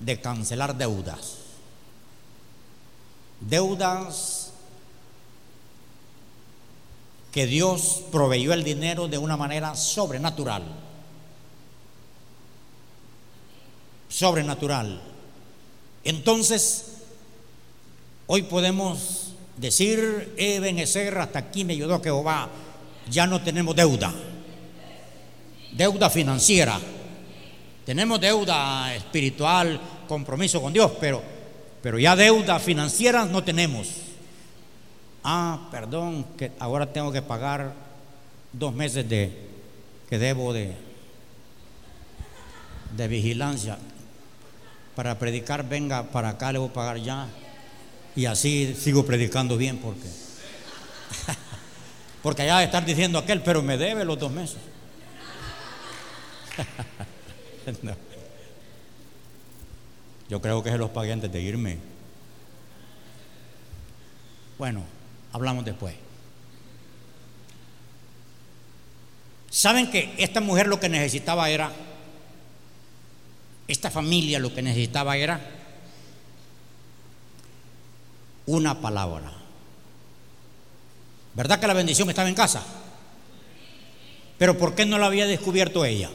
de 0.02 0.20
cancelar 0.20 0.78
deudas 0.78 1.40
deudas 3.42 4.52
que 7.32 7.46
Dios 7.46 8.04
proveyó 8.12 8.54
el 8.54 8.64
dinero 8.64 9.08
de 9.08 9.18
una 9.18 9.38
manera 9.38 9.76
sobrenatural. 9.76 10.64
Sobrenatural. 14.10 15.00
Entonces, 16.04 16.98
hoy 18.26 18.44
podemos 18.44 19.34
decir, 19.58 20.34
Ebenezer, 20.38 21.18
hasta 21.20 21.40
aquí 21.40 21.64
me 21.64 21.74
ayudó 21.74 22.02
Jehová, 22.02 22.50
ya 23.10 23.28
no 23.28 23.42
tenemos 23.42 23.76
deuda. 23.76 24.12
Deuda 25.72 26.10
financiera. 26.10 26.80
Tenemos 27.86 28.20
deuda 28.20 28.96
espiritual, 28.96 29.80
compromiso 30.08 30.62
con 30.62 30.74
Dios, 30.74 30.92
pero 31.00 31.39
pero 31.82 31.98
ya 32.00 32.16
deuda 32.16 32.60
financiera 32.60 33.26
no 33.26 33.44
tenemos. 33.44 33.88
Ah, 35.24 35.68
perdón, 35.72 36.26
que 36.38 36.52
ahora 36.60 36.92
tengo 36.92 37.12
que 37.12 37.22
pagar 37.22 37.74
dos 38.52 38.74
meses 38.74 39.08
de 39.08 39.48
que 40.10 40.18
debo 40.18 40.54
de, 40.54 40.76
de 42.96 43.08
vigilancia. 43.08 43.78
Para 44.96 45.18
predicar, 45.18 45.68
venga 45.68 46.04
para 46.04 46.30
acá, 46.30 46.52
le 46.52 46.60
voy 46.60 46.70
a 46.70 46.74
pagar 46.74 46.98
ya. 46.98 47.28
Y 48.16 48.26
así 48.26 48.76
sigo 48.78 49.06
predicando 49.06 49.56
bien 49.56 49.78
porque. 49.78 50.08
porque 52.24 52.42
allá 52.42 52.58
de 52.60 52.66
estar 52.66 52.86
diciendo 52.86 53.20
aquel, 53.20 53.42
pero 53.42 53.62
me 53.62 53.78
debe 53.78 54.04
los 54.04 54.20
dos 54.20 54.32
meses. 54.32 54.58
no. 57.82 58.09
Yo 60.30 60.42
creo 60.42 60.62
que 60.62 60.70
se 60.70 60.78
los 60.78 60.92
pagué 60.92 61.12
antes 61.12 61.32
de 61.32 61.42
irme. 61.42 61.80
Bueno, 64.60 64.84
hablamos 65.34 65.66
después. 65.66 65.96
¿Saben 69.50 69.90
que 69.90 70.14
esta 70.20 70.42
mujer 70.42 70.68
lo 70.68 70.80
que 70.80 70.90
necesitaba 70.90 71.50
era, 71.50 71.72
esta 73.68 73.90
familia 73.90 74.38
lo 74.38 74.54
que 74.54 74.62
necesitaba 74.62 75.18
era 75.18 75.42
una 78.46 78.80
palabra? 78.80 79.32
¿Verdad 81.34 81.60
que 81.60 81.68
la 81.68 81.74
bendición 81.74 82.10
estaba 82.10 82.30
en 82.30 82.36
casa? 82.36 82.64
Pero 84.38 84.58
¿por 84.58 84.76
qué 84.76 84.86
no 84.86 85.00
la 85.00 85.08
había 85.08 85.26
descubierto 85.26 85.84
ella? 85.84 86.10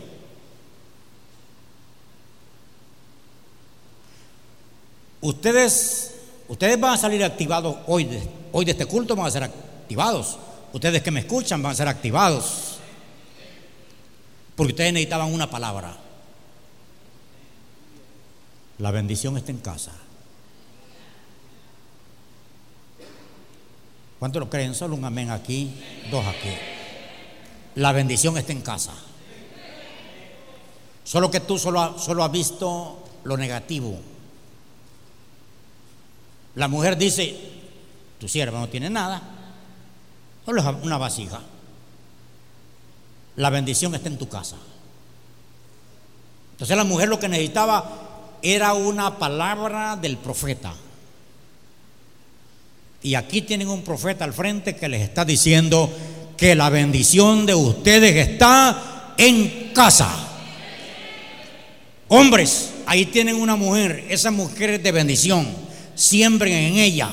Ustedes, 5.25 6.15
ustedes 6.49 6.79
van 6.79 6.93
a 6.93 6.97
salir 6.99 7.25
activados 7.25 7.77
hoy 7.87 8.05
de, 8.05 8.29
hoy 8.53 8.67
de 8.67 8.73
este 8.73 8.85
culto, 8.85 9.17
van 9.17 9.27
a 9.27 9.31
ser 9.31 9.43
activados. 9.43 10.37
Ustedes 10.75 11.03
que 11.03 11.11
me 11.11 11.21
escuchan 11.21 11.63
van 11.63 11.73
a 11.73 11.75
ser 11.75 11.89
activados. 11.89 12.77
Porque 14.55 14.75
ustedes 14.75 14.93
necesitaban 14.93 15.33
una 15.33 15.49
palabra. 15.49 15.97
La 18.77 18.91
bendición 18.91 19.39
está 19.39 19.51
en 19.51 19.61
casa. 19.61 19.93
¿Cuántos 24.19 24.41
lo 24.41 24.51
creen? 24.51 24.75
Solo 24.75 24.95
un 24.95 25.07
amén 25.07 25.31
aquí, 25.31 25.75
dos 26.11 26.27
aquí. 26.27 26.55
La 27.77 27.93
bendición 27.93 28.37
está 28.37 28.53
en 28.53 28.61
casa. 28.61 28.93
Solo 31.03 31.31
que 31.31 31.41
tú 31.41 31.59
solo, 31.59 31.99
solo 31.99 32.23
has 32.25 32.31
visto 32.31 33.03
lo 33.25 33.39
negativo. 33.39 33.99
La 36.55 36.69
mujer 36.69 36.97
dice, 36.97 37.37
tu 38.19 38.29
sierva 38.29 38.61
no 38.61 38.69
tiene 38.69 38.91
nada, 38.91 39.23
solo 40.45 40.61
es 40.61 40.67
una 40.83 40.99
vasija. 40.99 41.41
La 43.37 43.51
bendición 43.51 43.95
está 43.95 44.09
en 44.09 44.19
tu 44.19 44.29
casa. 44.29 44.57
Entonces 46.53 46.77
la 46.77 46.85
mujer 46.85 47.09
lo 47.09 47.19
que 47.19 47.29
necesitaba 47.29 48.39
era 48.41 48.75
una 48.75 49.19
palabra 49.19 49.97
del 49.97 50.17
profeta. 50.17 50.73
Y 53.03 53.17
aquí 53.17 53.43
tienen 53.43 53.69
un 53.69 53.83
profeta 53.83 54.25
al 54.25 54.33
frente 54.33 54.77
que 54.77 54.89
les 54.89 55.03
está 55.03 55.25
diciendo 55.25 55.91
que 56.37 56.55
la 56.55 56.71
bendición 56.71 57.45
de 57.45 57.55
ustedes 57.55 58.29
está 58.29 59.15
en 59.19 59.73
casa. 59.75 60.09
Hombres, 62.09 62.71
ahí 62.87 63.07
tienen 63.07 63.37
una 63.37 63.57
mujer, 63.57 64.07
esa 64.09 64.31
mujer 64.31 64.71
es 64.71 64.83
de 64.83 64.93
bendición, 64.93 65.64
siembren 65.95 66.53
en 66.53 66.77
ella. 66.77 67.13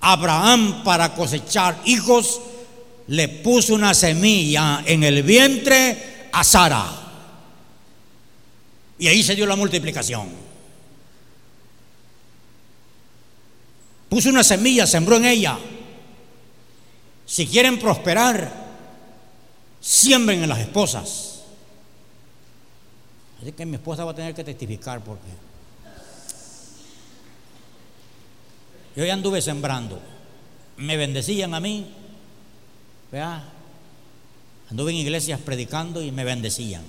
Abraham 0.00 0.82
para 0.84 1.14
cosechar 1.14 1.80
hijos 1.84 2.40
le 3.08 3.28
puso 3.28 3.74
una 3.74 3.94
semilla 3.94 4.82
en 4.86 5.02
el 5.04 5.22
vientre 5.22 6.28
a 6.32 6.44
Sara. 6.44 6.86
Y 8.98 9.08
ahí 9.08 9.22
se 9.22 9.34
dio 9.34 9.46
la 9.46 9.56
multiplicación. 9.56 10.28
Puso 14.08 14.30
una 14.30 14.44
semilla, 14.44 14.86
sembró 14.86 15.16
en 15.16 15.24
ella. 15.24 15.58
Si 17.26 17.46
quieren 17.46 17.78
prosperar, 17.78 18.66
siembren 19.80 20.42
en 20.42 20.48
las 20.48 20.60
esposas. 20.60 21.42
Así 23.42 23.52
que 23.52 23.66
mi 23.66 23.74
esposa 23.74 24.04
va 24.04 24.12
a 24.12 24.14
tener 24.14 24.34
que 24.34 24.44
testificar 24.44 25.02
porque 25.02 25.26
yo 28.96 29.04
ya 29.04 29.12
anduve 29.12 29.42
sembrando. 29.42 30.00
Me 30.78 30.96
bendecían 30.96 31.54
a 31.54 31.60
mí. 31.60 31.86
Vea, 33.12 33.44
anduve 34.70 34.90
en 34.90 34.96
iglesias 34.96 35.38
predicando 35.40 36.02
y 36.02 36.10
me 36.10 36.24
bendecían. 36.24 36.82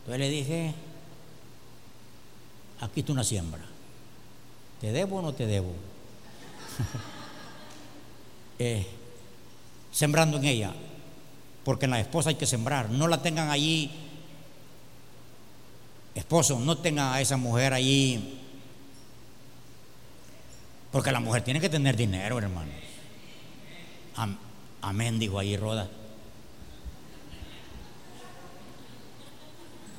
Entonces 0.00 0.20
le 0.20 0.28
dije, 0.28 0.74
aquí 2.80 3.00
está 3.00 3.12
una 3.12 3.24
siembra. 3.24 3.64
¿Te 4.80 4.92
debo 4.92 5.16
o 5.16 5.22
no 5.22 5.32
te 5.32 5.46
debo? 5.46 5.72
Eh, 8.56 8.86
sembrando 9.90 10.36
en 10.36 10.44
ella, 10.44 10.72
porque 11.64 11.86
en 11.86 11.90
la 11.90 11.98
esposa 11.98 12.28
hay 12.28 12.36
que 12.36 12.46
sembrar, 12.46 12.88
no 12.88 13.08
la 13.08 13.20
tengan 13.20 13.50
allí, 13.50 13.90
esposo, 16.14 16.60
no 16.60 16.78
tengan 16.78 17.14
a 17.14 17.20
esa 17.20 17.36
mujer 17.36 17.72
allí, 17.72 18.43
porque 20.94 21.10
la 21.10 21.18
mujer 21.18 21.42
tiene 21.42 21.60
que 21.60 21.68
tener 21.68 21.96
dinero, 21.96 22.38
hermano. 22.38 22.70
Amén, 24.80 25.18
dijo 25.18 25.40
ahí 25.40 25.56
Roda. 25.56 25.90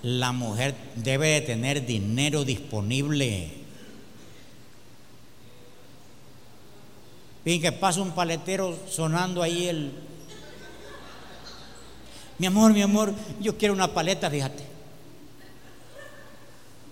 La 0.04 0.32
mujer 0.32 0.74
debe 0.96 1.28
de 1.32 1.42
tener 1.42 1.86
dinero 1.86 2.46
disponible. 2.46 3.52
Y 7.44 7.60
que 7.60 7.74
pasa 7.74 8.02
un 8.02 8.12
paletero 8.12 8.80
sonando 8.90 9.44
ahí 9.44 9.68
el... 9.68 9.92
Mi 12.38 12.48
amor, 12.48 12.72
mi 12.72 12.84
amor, 12.84 13.14
yo 13.42 13.58
quiero 13.58 13.74
una 13.74 13.94
paleta, 13.94 14.30
fíjate. 14.30 14.64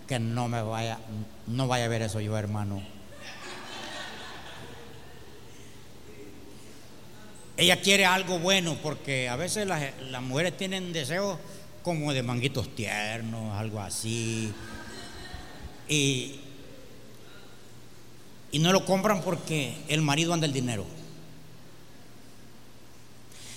Que 0.09 0.19
no 0.19 0.49
me 0.49 0.61
vaya, 0.61 0.99
no 1.47 1.69
vaya 1.69 1.85
a 1.85 1.87
ver 1.87 2.01
eso 2.01 2.19
yo, 2.19 2.37
hermano. 2.37 2.83
Ella 7.55 7.81
quiere 7.81 8.05
algo 8.05 8.39
bueno 8.39 8.77
porque 8.81 9.29
a 9.29 9.35
veces 9.35 9.67
las, 9.67 10.21
mujeres 10.21 10.57
tienen 10.57 10.91
deseos 10.91 11.37
como 11.83 12.13
de 12.13 12.23
manguitos 12.23 12.73
tiernos, 12.75 13.55
algo 13.55 13.79
así. 13.79 14.51
Y, 15.87 16.39
y 18.51 18.59
no 18.59 18.71
lo 18.71 18.85
compran 18.85 19.21
porque 19.21 19.75
el 19.87 20.01
marido 20.01 20.33
anda 20.33 20.47
el 20.47 20.53
dinero. 20.53 20.85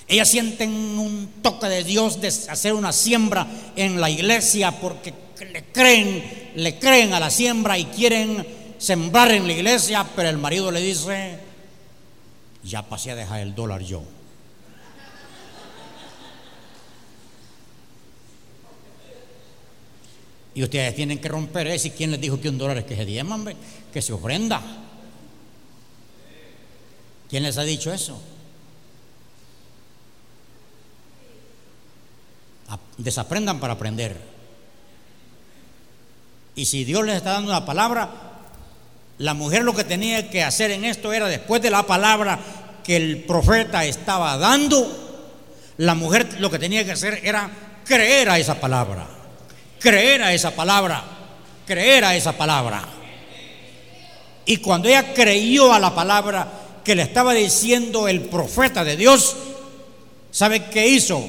Ellas 0.09 0.29
sienten 0.29 0.71
un 0.71 1.29
toque 1.43 1.67
de 1.67 1.83
Dios 1.83 2.21
de 2.21 2.29
hacer 2.29 2.75
una 2.75 2.93
siembra 2.93 3.47
en 3.75 4.01
la 4.01 4.09
iglesia 4.11 4.73
porque 4.73 5.13
le 5.53 5.65
creen, 5.65 6.53
le 6.55 6.79
creen 6.79 7.13
a 7.13 7.21
la 7.21 7.31
siembra 7.31 7.79
y 7.79 7.87
quieren 7.87 8.47
sembrar 8.79 9.33
en 9.33 9.47
la 9.47 9.53
iglesia, 9.53 10.07
pero 10.15 10.29
el 10.29 10.39
marido 10.39 10.71
le 10.71 10.81
dice, 10.81 11.46
ya 12.67 12.83
pasé 12.83 13.13
a 13.13 13.15
dejar 13.15 13.41
el 13.41 13.55
dólar 13.55 13.83
yo. 13.83 14.03
Y 20.55 20.63
ustedes 20.63 20.95
tienen 20.95 21.21
que 21.21 21.29
romper 21.29 21.67
eso. 21.67 21.89
¿Y 21.89 21.91
quién 21.91 22.11
les 22.11 22.21
dijo 22.21 22.41
que 22.41 22.49
un 22.49 22.57
dólar 22.57 22.79
es 22.79 22.85
que 22.85 22.97
se 22.97 23.05
dieman? 23.05 23.55
Que 23.93 24.01
se 24.01 24.13
ofrenda. 24.13 24.63
¿Quién 27.29 27.43
les 27.43 27.59
ha 27.59 27.63
dicho 27.63 27.93
eso? 27.93 28.21
Desaprendan 32.97 33.61
para 33.61 33.75
aprender. 33.75 34.19
Y 36.55 36.65
si 36.65 36.85
Dios 36.85 37.05
les 37.05 37.17
está 37.17 37.33
dando 37.33 37.51
una 37.51 37.67
palabra, 37.67 38.36
la 39.19 39.35
mujer 39.35 39.63
lo 39.63 39.75
que 39.75 39.85
tenía 39.85 40.31
que 40.31 40.43
hacer 40.43 40.71
en 40.71 40.85
esto 40.85 41.13
era 41.13 41.29
después 41.29 41.63
de 41.63 41.71
la 41.71 41.85
palabra 41.85 42.39
que 42.85 42.97
el 42.97 43.25
profeta 43.25 43.85
estaba 43.85 44.37
dando, 44.37 45.25
la 45.79 45.95
mujer 45.95 46.27
lo 46.39 46.51
que 46.51 46.59
tenía 46.59 46.85
que 46.85 46.93
hacer 46.93 47.21
era 47.23 47.51
creer 47.85 48.29
a 48.31 48.39
esa 48.39 48.61
palabra, 48.61 49.07
creer 49.81 50.23
a 50.23 50.33
esa 50.33 50.51
palabra, 50.55 51.03
creer 51.67 52.05
a 52.05 52.15
esa 52.15 52.33
palabra. 52.33 52.85
Y 54.45 54.59
cuando 54.59 54.89
ella 54.89 55.13
creyó 55.13 55.73
a 55.73 55.81
la 55.81 55.95
palabra, 55.95 56.47
que 56.85 56.95
le 56.95 57.03
estaba 57.03 57.35
diciendo 57.35 58.07
el 58.07 58.21
profeta 58.21 58.85
de 58.85 58.97
Dios, 58.97 59.35
¿sabe 60.31 60.67
qué 60.67 60.87
hizo? 60.87 61.21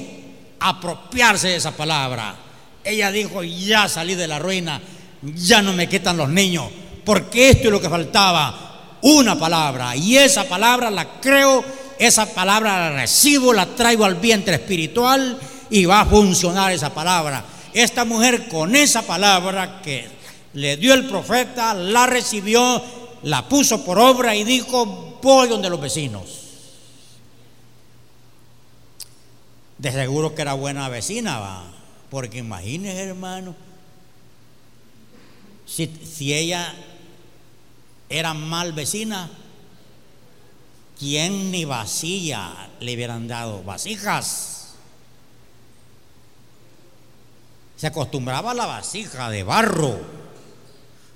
Apropiarse 0.60 1.48
de 1.48 1.56
esa 1.56 1.72
palabra. 1.76 2.36
Ella 2.84 3.10
dijo, 3.10 3.42
ya 3.42 3.88
salí 3.88 4.14
de 4.14 4.28
la 4.28 4.38
ruina, 4.38 4.80
ya 5.20 5.60
no 5.60 5.72
me 5.72 5.88
quitan 5.88 6.16
los 6.16 6.28
niños, 6.28 6.70
porque 7.08 7.48
esto 7.48 7.68
es 7.68 7.72
lo 7.72 7.80
que 7.80 7.88
faltaba, 7.88 8.98
una 9.00 9.38
palabra. 9.38 9.96
Y 9.96 10.18
esa 10.18 10.44
palabra 10.44 10.90
la 10.90 11.18
creo, 11.22 11.64
esa 11.98 12.34
palabra 12.34 12.90
la 12.90 13.00
recibo, 13.00 13.54
la 13.54 13.64
traigo 13.64 14.04
al 14.04 14.16
vientre 14.16 14.56
espiritual 14.56 15.38
y 15.70 15.86
va 15.86 16.02
a 16.02 16.04
funcionar 16.04 16.70
esa 16.70 16.92
palabra. 16.92 17.42
Esta 17.72 18.04
mujer 18.04 18.46
con 18.48 18.76
esa 18.76 19.00
palabra 19.00 19.80
que 19.80 20.06
le 20.52 20.76
dio 20.76 20.92
el 20.92 21.06
profeta, 21.06 21.72
la 21.72 22.04
recibió, 22.04 22.82
la 23.22 23.48
puso 23.48 23.82
por 23.86 23.98
obra 23.98 24.36
y 24.36 24.44
dijo, 24.44 25.18
voy 25.22 25.48
donde 25.48 25.70
los 25.70 25.80
vecinos. 25.80 26.24
De 29.78 29.90
seguro 29.92 30.34
que 30.34 30.42
era 30.42 30.52
buena 30.52 30.90
vecina, 30.90 31.38
va. 31.38 31.64
Porque 32.10 32.36
imagínese, 32.36 33.00
hermano, 33.00 33.54
si, 35.64 35.90
si 36.04 36.34
ella 36.34 36.74
era 38.08 38.34
mal 38.34 38.72
vecina, 38.72 39.30
¿quién 40.98 41.50
ni 41.50 41.64
vacía 41.64 42.70
le 42.80 42.94
hubieran 42.94 43.28
dado? 43.28 43.62
Vasijas. 43.62 44.74
Se 47.76 47.86
acostumbraba 47.86 48.50
a 48.50 48.54
la 48.54 48.66
vasija 48.66 49.30
de 49.30 49.44
barro. 49.44 49.98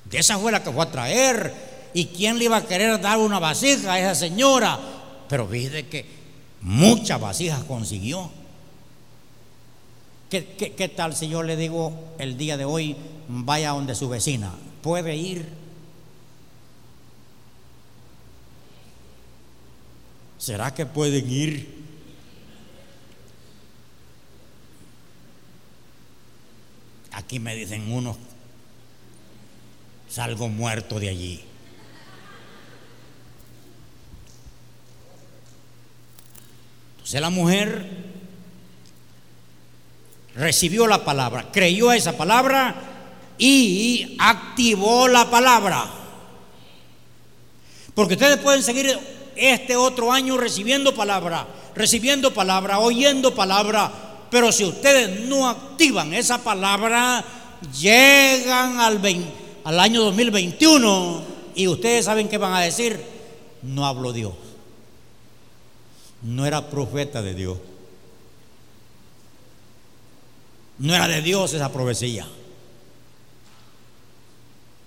De 0.04 0.18
esa 0.18 0.38
fue 0.38 0.52
la 0.52 0.62
que 0.62 0.70
fue 0.70 0.84
a 0.84 0.90
traer 0.90 1.72
¿Y 1.94 2.06
quién 2.06 2.38
le 2.38 2.46
iba 2.46 2.56
a 2.56 2.66
querer 2.66 3.00
dar 3.00 3.18
una 3.18 3.38
vasija 3.38 3.92
a 3.92 3.98
esa 3.98 4.14
señora? 4.14 4.78
Pero 5.28 5.46
viste 5.46 5.88
que 5.88 6.06
muchas 6.62 7.20
vasijas 7.20 7.64
consiguió. 7.64 8.30
¿Qué, 10.30 10.46
qué, 10.56 10.88
tal 10.88 11.14
si 11.14 11.28
yo 11.28 11.42
le 11.42 11.56
digo 11.56 11.92
el 12.18 12.38
día 12.38 12.56
de 12.56 12.64
hoy, 12.64 12.96
vaya 13.28 13.70
donde 13.70 13.94
su 13.94 14.08
vecina? 14.08 14.54
¿Puede 14.80 15.14
ir? 15.14 15.46
¿Será 20.42 20.74
que 20.74 20.86
pueden 20.86 21.30
ir? 21.30 21.68
Aquí 27.12 27.38
me 27.38 27.54
dicen 27.54 27.92
unos, 27.92 28.16
salgo 30.08 30.48
muerto 30.48 30.98
de 30.98 31.10
allí. 31.10 31.44
la 37.20 37.30
mujer 37.30 37.86
recibió 40.34 40.88
la 40.88 41.04
palabra, 41.04 41.52
creyó 41.52 41.90
a 41.90 41.96
esa 41.96 42.16
palabra 42.16 42.74
y 43.38 44.16
activó 44.18 45.06
la 45.06 45.30
palabra. 45.30 45.88
Porque 47.94 48.14
ustedes 48.14 48.38
pueden 48.38 48.64
seguir 48.64 48.98
este 49.36 49.76
otro 49.76 50.12
año 50.12 50.36
recibiendo 50.36 50.94
palabra, 50.94 51.46
recibiendo 51.74 52.32
palabra, 52.32 52.78
oyendo 52.78 53.34
palabra, 53.34 53.90
pero 54.30 54.50
si 54.50 54.64
ustedes 54.64 55.20
no 55.28 55.48
activan 55.48 56.14
esa 56.14 56.38
palabra, 56.42 57.24
llegan 57.78 58.80
al, 58.80 59.00
al 59.64 59.80
año 59.80 60.02
2021 60.04 61.22
Y 61.54 61.68
ustedes 61.68 62.06
saben 62.06 62.28
qué 62.28 62.38
van 62.38 62.54
a 62.54 62.60
decir, 62.60 62.98
no 63.62 63.86
habló 63.86 64.12
Dios. 64.12 64.32
No 66.22 66.46
era 66.46 66.70
profeta 66.70 67.20
de 67.20 67.34
Dios. 67.34 67.58
No 70.78 70.94
era 70.94 71.06
de 71.08 71.20
Dios 71.20 71.52
esa 71.52 71.70
profecía. 71.70 72.26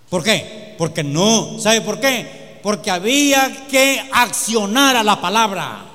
¿Por 0.10 0.24
qué? 0.24 0.76
Porque 0.78 1.04
no, 1.04 1.60
¿sabe 1.60 1.82
por 1.82 2.00
qué? 2.00 2.45
Porque 2.66 2.89
había 2.89 3.68
que 3.68 4.09
accionar 4.11 4.95
a 4.95 5.03
la 5.03 5.22
palabra. 5.22 5.86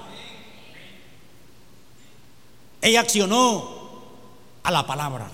Ella 2.81 3.01
accionó 3.01 3.69
a 4.63 4.71
la 4.71 4.87
palabra. 4.87 5.29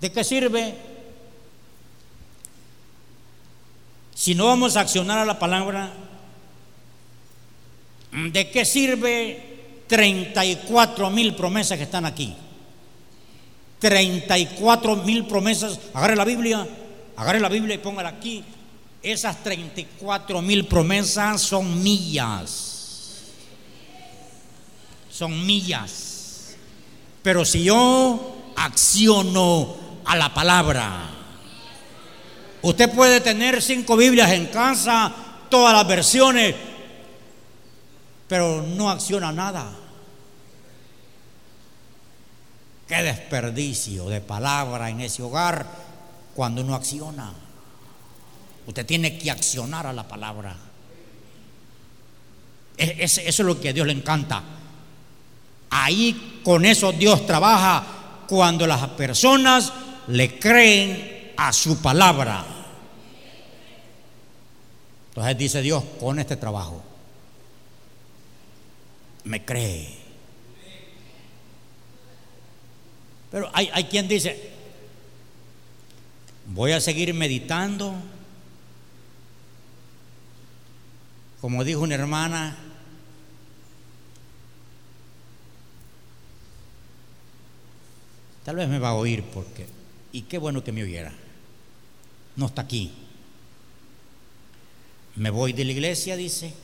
¿De 0.00 0.12
qué 0.12 0.22
sirve? 0.22 0.78
Si 4.14 4.36
no 4.36 4.46
vamos 4.46 4.76
a 4.76 4.82
accionar 4.82 5.18
a 5.18 5.24
la 5.24 5.40
palabra, 5.40 5.90
¿de 8.12 8.50
qué 8.52 8.64
sirve 8.64 9.82
34 9.88 11.10
mil 11.10 11.34
promesas 11.34 11.78
que 11.78 11.82
están 11.82 12.06
aquí? 12.06 12.32
34 13.80 14.94
mil 14.98 15.26
promesas. 15.26 15.80
Agarre 15.94 16.14
la 16.14 16.24
Biblia, 16.24 16.64
agarre 17.16 17.40
la 17.40 17.48
Biblia 17.48 17.74
y 17.74 17.78
póngala 17.78 18.10
aquí. 18.10 18.44
Esas 19.04 19.42
34 19.42 20.40
mil 20.40 20.66
promesas 20.66 21.42
son 21.42 21.82
millas. 21.82 23.20
Son 25.10 25.44
millas. 25.44 26.56
Pero 27.22 27.44
si 27.44 27.64
yo 27.64 28.52
acciono 28.56 29.76
a 30.06 30.16
la 30.16 30.32
palabra, 30.32 31.10
usted 32.62 32.90
puede 32.94 33.20
tener 33.20 33.60
cinco 33.60 33.94
Biblias 33.94 34.30
en 34.30 34.46
casa, 34.46 35.14
todas 35.50 35.74
las 35.74 35.86
versiones, 35.86 36.54
pero 38.26 38.62
no 38.62 38.90
acciona 38.90 39.30
nada. 39.32 39.70
Qué 42.88 43.02
desperdicio 43.02 44.08
de 44.08 44.22
palabra 44.22 44.88
en 44.88 45.02
ese 45.02 45.22
hogar 45.22 45.66
cuando 46.34 46.62
uno 46.62 46.74
acciona. 46.74 47.43
Usted 48.66 48.86
tiene 48.86 49.18
que 49.18 49.30
accionar 49.30 49.86
a 49.86 49.92
la 49.92 50.06
palabra. 50.06 50.56
Eso 52.76 53.20
es 53.20 53.38
lo 53.40 53.60
que 53.60 53.68
a 53.68 53.72
Dios 53.72 53.86
le 53.86 53.92
encanta. 53.92 54.42
Ahí 55.70 56.40
con 56.44 56.64
eso 56.64 56.92
Dios 56.92 57.26
trabaja 57.26 57.84
cuando 58.26 58.66
las 58.66 58.88
personas 58.90 59.72
le 60.08 60.38
creen 60.38 61.32
a 61.36 61.52
su 61.52 61.80
palabra. 61.80 62.44
Entonces 65.08 65.38
dice 65.38 65.62
Dios, 65.62 65.84
con 66.00 66.18
este 66.18 66.36
trabajo, 66.36 66.82
me 69.24 69.44
cree. 69.44 69.98
Pero 73.30 73.50
hay, 73.52 73.70
hay 73.72 73.84
quien 73.84 74.08
dice, 74.08 74.50
voy 76.46 76.72
a 76.72 76.80
seguir 76.80 77.14
meditando. 77.14 77.94
Como 81.44 81.62
dijo 81.62 81.82
una 81.82 81.96
hermana, 81.96 82.56
tal 88.46 88.56
vez 88.56 88.66
me 88.66 88.78
va 88.78 88.88
a 88.88 88.94
oír 88.94 89.22
porque, 89.24 89.66
y 90.10 90.22
qué 90.22 90.38
bueno 90.38 90.64
que 90.64 90.72
me 90.72 90.82
oyera, 90.82 91.12
no 92.36 92.46
está 92.46 92.62
aquí. 92.62 92.94
Me 95.16 95.28
voy 95.28 95.52
de 95.52 95.66
la 95.66 95.72
iglesia, 95.72 96.16
dice, 96.16 96.54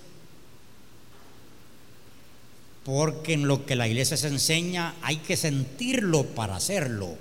porque 2.82 3.34
en 3.34 3.46
lo 3.46 3.66
que 3.66 3.76
la 3.76 3.86
iglesia 3.86 4.16
se 4.16 4.28
enseña 4.28 4.94
hay 5.02 5.18
que 5.18 5.36
sentirlo 5.36 6.24
para 6.24 6.56
hacerlo. 6.56 7.18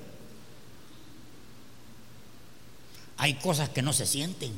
Hay 3.17 3.33
cosas 3.33 3.67
que 3.67 3.81
no 3.81 3.91
se 3.91 4.05
sienten, 4.05 4.53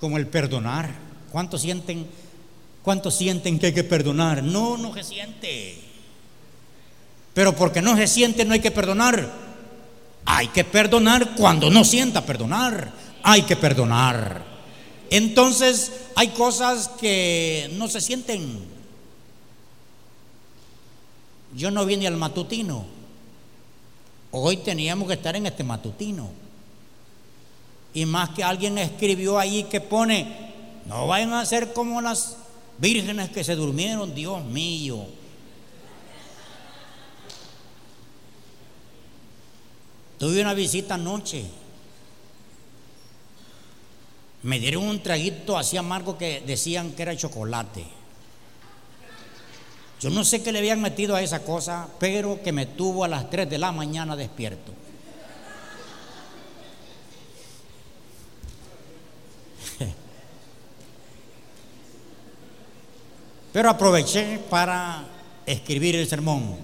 como 0.00 0.16
el 0.16 0.26
perdonar. 0.26 0.94
¿Cuántos 1.32 1.62
sienten, 1.62 2.06
cuántos 2.82 3.16
sienten 3.16 3.58
que 3.58 3.66
hay 3.66 3.74
que 3.74 3.84
perdonar? 3.84 4.42
No, 4.42 4.76
no 4.76 4.94
se 4.94 5.04
siente. 5.04 5.78
Pero 7.34 7.54
porque 7.54 7.82
no 7.82 7.96
se 7.96 8.06
siente 8.06 8.44
no 8.44 8.54
hay 8.54 8.60
que 8.60 8.70
perdonar. 8.70 9.30
Hay 10.24 10.48
que 10.48 10.64
perdonar 10.64 11.34
cuando 11.36 11.70
no 11.70 11.84
sienta 11.84 12.24
perdonar. 12.24 12.92
Hay 13.22 13.42
que 13.42 13.56
perdonar. 13.56 14.44
Entonces 15.10 15.92
hay 16.14 16.28
cosas 16.28 16.88
que 17.00 17.70
no 17.74 17.88
se 17.88 18.00
sienten. 18.00 18.58
Yo 21.54 21.70
no 21.70 21.86
vine 21.86 22.06
al 22.06 22.16
matutino. 22.16 22.86
Hoy 24.30 24.58
teníamos 24.58 25.08
que 25.08 25.14
estar 25.14 25.34
en 25.36 25.46
este 25.46 25.64
matutino. 25.64 26.30
Y 27.98 28.06
más 28.06 28.30
que 28.30 28.44
alguien 28.44 28.78
escribió 28.78 29.40
ahí 29.40 29.64
que 29.64 29.80
pone, 29.80 30.52
no 30.86 31.08
vayan 31.08 31.32
a 31.32 31.44
ser 31.44 31.72
como 31.72 32.00
las 32.00 32.36
vírgenes 32.78 33.30
que 33.30 33.42
se 33.42 33.56
durmieron, 33.56 34.14
Dios 34.14 34.44
mío. 34.44 35.04
Tuve 40.16 40.40
una 40.40 40.54
visita 40.54 40.94
anoche. 40.94 41.44
Me 44.44 44.60
dieron 44.60 44.84
un 44.84 45.02
traguito 45.02 45.58
así 45.58 45.76
amargo 45.76 46.16
que 46.16 46.44
decían 46.46 46.92
que 46.92 47.02
era 47.02 47.16
chocolate. 47.16 47.84
Yo 50.00 50.10
no 50.10 50.24
sé 50.24 50.40
qué 50.40 50.52
le 50.52 50.60
habían 50.60 50.80
metido 50.80 51.16
a 51.16 51.22
esa 51.22 51.42
cosa, 51.42 51.88
pero 51.98 52.40
que 52.44 52.52
me 52.52 52.66
tuvo 52.66 53.02
a 53.02 53.08
las 53.08 53.28
3 53.28 53.50
de 53.50 53.58
la 53.58 53.72
mañana 53.72 54.14
despierto. 54.14 54.77
Pero 63.52 63.70
aproveché 63.70 64.38
para 64.50 65.04
escribir 65.46 65.96
el 65.96 66.08
sermón. 66.08 66.56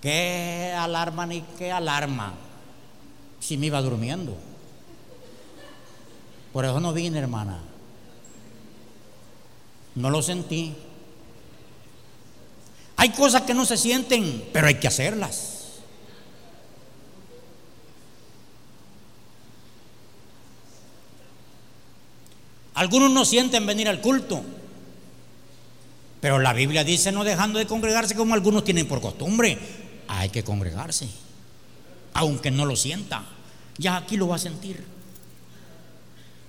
¿Qué 0.00 0.74
alarma 0.76 1.26
ni 1.26 1.42
qué 1.58 1.70
alarma? 1.70 2.34
si 3.42 3.58
me 3.58 3.66
iba 3.66 3.82
durmiendo. 3.82 4.36
Por 6.52 6.64
eso 6.64 6.78
no 6.78 6.92
vine, 6.92 7.18
hermana. 7.18 7.58
No 9.96 10.10
lo 10.10 10.22
sentí. 10.22 10.74
Hay 12.96 13.10
cosas 13.10 13.42
que 13.42 13.52
no 13.52 13.64
se 13.66 13.76
sienten, 13.76 14.48
pero 14.52 14.68
hay 14.68 14.76
que 14.76 14.86
hacerlas. 14.86 15.51
Algunos 22.82 23.12
no 23.12 23.24
sienten 23.24 23.64
venir 23.64 23.88
al 23.88 24.00
culto, 24.00 24.42
pero 26.20 26.38
la 26.40 26.52
Biblia 26.52 26.84
dice 26.84 27.12
no 27.12 27.22
dejando 27.24 27.58
de 27.58 27.66
congregarse 27.66 28.16
como 28.16 28.34
algunos 28.34 28.64
tienen 28.64 28.88
por 28.88 29.00
costumbre. 29.00 29.56
Hay 30.08 30.30
que 30.30 30.42
congregarse 30.42 31.08
aunque 32.14 32.50
no 32.50 32.66
lo 32.66 32.76
sienta. 32.76 33.22
Ya 33.78 33.96
aquí 33.96 34.16
lo 34.16 34.28
va 34.28 34.36
a 34.36 34.38
sentir. 34.38 34.84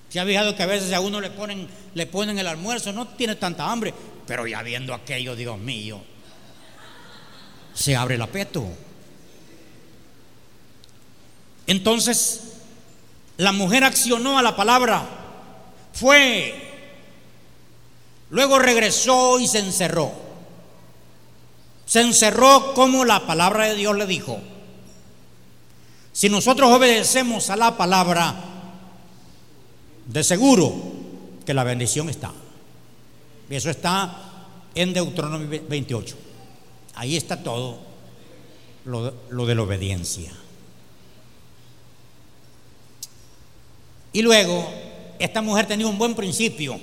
Se 0.10 0.20
ha 0.20 0.26
fijado 0.26 0.56
que 0.56 0.64
a 0.64 0.68
veces 0.68 0.94
a 0.94 1.00
uno 1.00 1.20
le 1.22 1.32
ponen, 1.32 1.68
le 1.96 2.06
ponen 2.06 2.38
el 2.38 2.48
almuerzo, 2.48 2.94
no 2.94 3.08
tiene 3.08 3.36
tanta 3.36 3.72
hambre, 3.72 3.94
pero 4.28 4.46
ya 4.46 4.62
viendo 4.62 4.94
aquello, 4.94 5.36
Dios 5.36 5.58
mío, 5.58 6.02
se 7.74 7.96
abre 7.96 8.16
el 8.16 8.22
apeto. 8.22 8.68
Entonces, 11.66 12.58
la 13.38 13.52
mujer 13.54 13.84
accionó 13.84 14.38
a 14.38 14.44
la 14.44 14.56
palabra, 14.56 15.23
fue, 15.94 16.54
luego 18.30 18.60
regresó 18.60 19.40
y 19.40 19.48
se 19.48 19.60
encerró. 19.60 20.12
Se 21.86 22.02
encerró 22.02 22.74
como 22.74 23.06
la 23.06 23.26
palabra 23.26 23.66
de 23.66 23.76
Dios 23.76 23.96
le 23.96 24.06
dijo. 24.06 24.40
Si 26.12 26.30
nosotros 26.30 26.72
obedecemos 26.72 27.50
a 27.50 27.56
la 27.56 27.78
palabra, 27.78 28.36
de 30.06 30.24
seguro 30.24 30.74
que 31.46 31.54
la 31.54 31.64
bendición 31.64 32.10
está. 32.10 32.32
Y 33.50 33.56
eso 33.56 33.70
está 33.70 34.34
en 34.76 34.94
Deuteronomio 34.94 35.62
28. 35.68 36.16
Ahí 36.96 37.16
está 37.18 37.42
todo 37.42 37.80
lo, 38.86 39.46
de 39.46 39.56
la 39.56 39.62
obediencia. 39.62 40.32
Y 44.12 44.22
luego, 44.22 44.72
esta 45.20 45.42
mujer 45.42 45.68
tenía 45.68 45.88
un 45.88 45.98
buen 45.98 46.16
principio, 46.16 46.80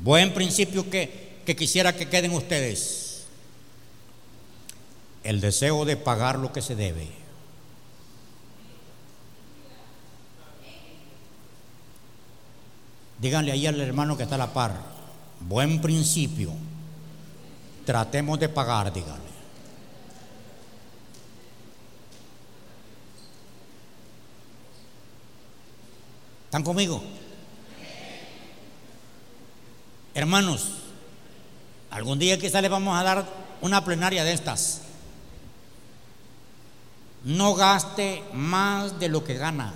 buen 0.00 0.32
principio 0.34 0.88
que, 0.88 1.40
que 1.44 1.56
quisiera 1.56 1.94
que 1.94 2.08
queden 2.08 2.32
ustedes. 2.32 3.24
El 5.22 5.40
deseo 5.40 5.84
de 5.84 5.96
pagar 5.96 6.38
lo 6.38 6.52
que 6.52 6.62
se 6.62 6.74
debe. 6.74 7.08
Díganle 13.20 13.52
ahí 13.52 13.66
al 13.66 13.80
hermano 13.80 14.16
que 14.16 14.22
está 14.22 14.36
a 14.36 14.38
la 14.38 14.52
par, 14.52 14.74
buen 15.40 15.80
principio, 15.82 16.52
tratemos 17.84 18.40
de 18.40 18.48
pagar, 18.48 18.92
díganle. 18.92 19.39
¿Están 26.50 26.64
conmigo? 26.64 27.00
Hermanos, 30.14 30.72
algún 31.92 32.18
día 32.18 32.40
quizá 32.40 32.60
les 32.60 32.68
vamos 32.68 32.98
a 32.98 33.04
dar 33.04 33.24
una 33.60 33.84
plenaria 33.84 34.24
de 34.24 34.32
estas. 34.32 34.80
No 37.22 37.54
gaste 37.54 38.24
más 38.32 38.98
de 38.98 39.08
lo 39.08 39.22
que 39.22 39.34
gana. 39.34 39.72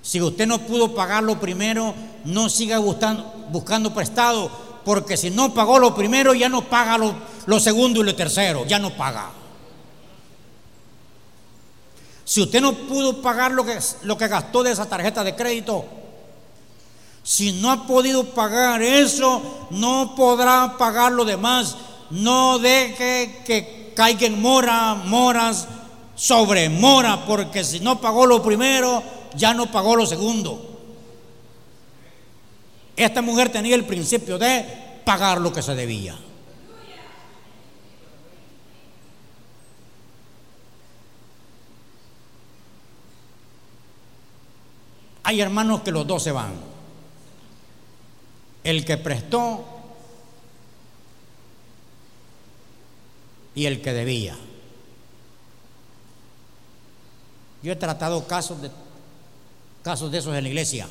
Si 0.00 0.22
usted 0.22 0.46
no 0.46 0.60
pudo 0.60 0.94
pagar 0.94 1.24
lo 1.24 1.40
primero, 1.40 1.92
no 2.24 2.48
siga 2.48 2.78
buscando, 2.78 3.92
prestado, 3.92 4.48
porque 4.84 5.16
si 5.16 5.30
no 5.30 5.54
pagó 5.54 5.80
lo 5.80 5.92
primero, 5.92 6.34
ya 6.34 6.48
no 6.48 6.62
paga 6.62 6.96
lo, 6.96 7.16
lo 7.46 7.58
segundo 7.58 8.00
y 8.00 8.04
lo 8.04 8.14
tercero, 8.14 8.64
ya 8.64 8.78
no 8.78 8.96
paga. 8.96 9.39
Si 12.30 12.40
usted 12.40 12.60
no 12.60 12.72
pudo 12.72 13.20
pagar 13.20 13.50
lo 13.50 13.64
que, 13.64 13.76
lo 14.04 14.16
que 14.16 14.28
gastó 14.28 14.62
de 14.62 14.70
esa 14.70 14.88
tarjeta 14.88 15.24
de 15.24 15.34
crédito, 15.34 15.84
si 17.24 17.54
no 17.54 17.72
ha 17.72 17.88
podido 17.88 18.22
pagar 18.22 18.80
eso, 18.82 19.66
no 19.70 20.14
podrá 20.14 20.76
pagar 20.78 21.10
lo 21.10 21.24
demás. 21.24 21.76
No 22.10 22.60
deje 22.60 23.42
que 23.44 23.92
caigan 23.96 24.40
mora, 24.40 24.94
moras 24.94 25.66
sobre 26.14 26.68
mora, 26.68 27.26
porque 27.26 27.64
si 27.64 27.80
no 27.80 28.00
pagó 28.00 28.24
lo 28.26 28.40
primero, 28.40 29.02
ya 29.34 29.52
no 29.52 29.68
pagó 29.72 29.96
lo 29.96 30.06
segundo. 30.06 30.78
Esta 32.94 33.22
mujer 33.22 33.50
tenía 33.50 33.74
el 33.74 33.86
principio 33.86 34.38
de 34.38 35.00
pagar 35.04 35.40
lo 35.40 35.52
que 35.52 35.62
se 35.62 35.74
debía. 35.74 36.16
Hay 45.30 45.40
hermanos 45.40 45.82
que 45.82 45.92
los 45.92 46.08
dos 46.08 46.24
se 46.24 46.32
van. 46.32 46.50
El 48.64 48.84
que 48.84 48.96
prestó 48.96 49.64
y 53.54 53.66
el 53.66 53.80
que 53.80 53.92
debía. 53.92 54.36
Yo 57.62 57.70
he 57.70 57.76
tratado 57.76 58.26
casos 58.26 58.60
de 58.60 58.72
casos 59.84 60.10
de 60.10 60.18
esos 60.18 60.34
en 60.34 60.42
la 60.42 60.48
iglesia, 60.48 60.88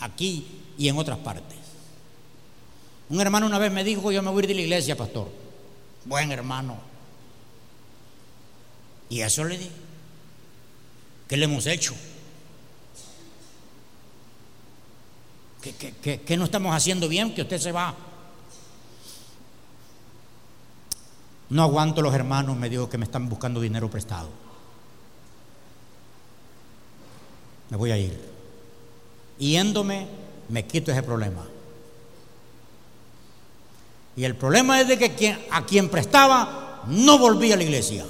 aquí 0.00 0.62
y 0.78 0.88
en 0.88 0.96
otras 0.96 1.18
partes. 1.18 1.58
Un 3.10 3.20
hermano 3.20 3.44
una 3.44 3.58
vez 3.58 3.70
me 3.70 3.84
dijo, 3.84 4.10
yo 4.10 4.22
me 4.22 4.30
voy 4.30 4.40
a 4.40 4.44
ir 4.44 4.48
de 4.48 4.54
la 4.54 4.60
iglesia, 4.62 4.96
pastor. 4.96 5.28
Buen 6.06 6.32
hermano. 6.32 6.78
Y 9.10 9.20
eso 9.20 9.44
le 9.44 9.58
di. 9.58 9.70
¿Qué 11.28 11.36
le 11.36 11.44
hemos 11.44 11.66
hecho? 11.66 11.94
¿Qué, 15.62 16.36
no 16.36 16.44
estamos 16.44 16.74
haciendo 16.74 17.08
bien? 17.08 17.34
Que 17.34 17.42
usted 17.42 17.58
se 17.58 17.70
va. 17.70 17.94
No 21.50 21.62
aguanto 21.62 22.02
los 22.02 22.12
hermanos, 22.14 22.56
me 22.56 22.68
dijo 22.68 22.88
que 22.88 22.98
me 22.98 23.04
están 23.04 23.28
buscando 23.28 23.60
dinero 23.60 23.88
prestado. 23.88 24.28
Me 27.70 27.76
voy 27.76 27.92
a 27.92 27.98
ir. 27.98 28.18
Yéndome, 29.38 30.08
me 30.48 30.66
quito 30.66 30.90
ese 30.90 31.02
problema. 31.02 31.46
Y 34.16 34.24
el 34.24 34.34
problema 34.34 34.80
es 34.80 34.88
de 34.88 34.98
que 34.98 35.46
a 35.50 35.64
quien 35.64 35.88
prestaba 35.88 36.82
no 36.86 37.18
volvía 37.18 37.54
a 37.54 37.56
la 37.56 37.64
iglesia. 37.64 38.04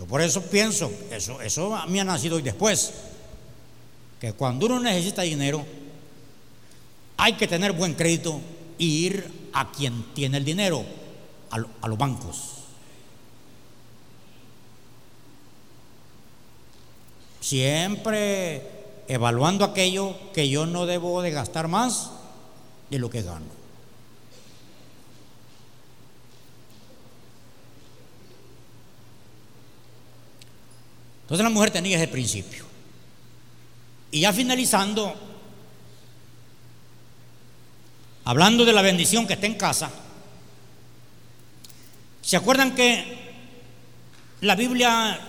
Yo 0.00 0.06
por 0.06 0.22
eso 0.22 0.40
pienso, 0.40 0.90
eso, 1.10 1.42
eso 1.42 1.76
a 1.76 1.84
mí 1.84 2.00
ha 2.00 2.04
nacido 2.04 2.36
hoy 2.36 2.42
después, 2.42 2.90
que 4.18 4.32
cuando 4.32 4.64
uno 4.64 4.80
necesita 4.80 5.20
dinero, 5.20 5.62
hay 7.18 7.34
que 7.34 7.46
tener 7.46 7.72
buen 7.72 7.92
crédito 7.92 8.40
e 8.78 8.84
ir 8.84 9.50
a 9.52 9.70
quien 9.70 10.14
tiene 10.14 10.38
el 10.38 10.44
dinero, 10.46 10.86
a, 11.50 11.62
a 11.82 11.88
los 11.88 11.98
bancos. 11.98 12.38
Siempre 17.42 18.62
evaluando 19.06 19.66
aquello 19.66 20.16
que 20.32 20.48
yo 20.48 20.64
no 20.64 20.86
debo 20.86 21.20
de 21.20 21.30
gastar 21.30 21.68
más 21.68 22.10
de 22.88 22.98
lo 22.98 23.10
que 23.10 23.20
gano. 23.20 23.59
Entonces 31.30 31.44
la 31.44 31.50
mujer 31.50 31.70
tenía 31.70 31.96
ese 31.96 32.08
principio. 32.08 32.64
Y 34.10 34.22
ya 34.22 34.32
finalizando, 34.32 35.14
hablando 38.24 38.64
de 38.64 38.72
la 38.72 38.82
bendición 38.82 39.28
que 39.28 39.34
está 39.34 39.46
en 39.46 39.54
casa, 39.54 39.92
¿se 42.20 42.36
acuerdan 42.36 42.74
que 42.74 43.32
la 44.40 44.56
Biblia 44.56 45.20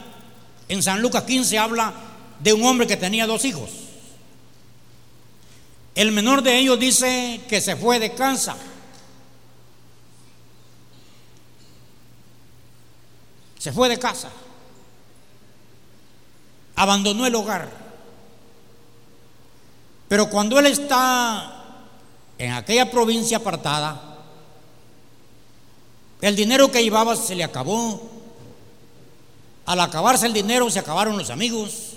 en 0.68 0.82
San 0.82 1.04
Lucas 1.04 1.22
15 1.22 1.60
habla 1.60 1.94
de 2.40 2.52
un 2.52 2.66
hombre 2.66 2.88
que 2.88 2.98
tenía 2.98 3.28
dos 3.28 3.46
hijos? 3.46 3.70
El 5.94 6.12
menor 6.14 6.42
de 6.42 6.58
ellos 6.58 6.80
dice 6.80 7.42
que 7.48 7.62
se 7.62 7.76
fue 7.76 8.00
de 8.00 8.16
casa. 8.16 8.58
Se 13.60 13.72
fue 13.72 13.88
de 13.88 14.00
casa 14.00 14.32
abandonó 16.82 17.28
el 17.28 17.36
hogar. 17.36 17.70
Pero 20.08 20.32
cuando 20.32 20.58
él 20.58 20.66
está 20.66 21.64
en 22.40 22.54
aquella 22.54 22.90
provincia 22.90 23.38
apartada, 23.38 24.18
el 26.22 26.36
dinero 26.36 26.72
que 26.72 26.82
llevaba 26.82 27.16
se 27.16 27.36
le 27.36 27.44
acabó. 27.44 28.10
Al 29.68 29.80
acabarse 29.80 30.26
el 30.26 30.34
dinero 30.34 30.72
se 30.72 30.80
acabaron 30.80 31.20
los 31.20 31.30
amigos, 31.30 31.92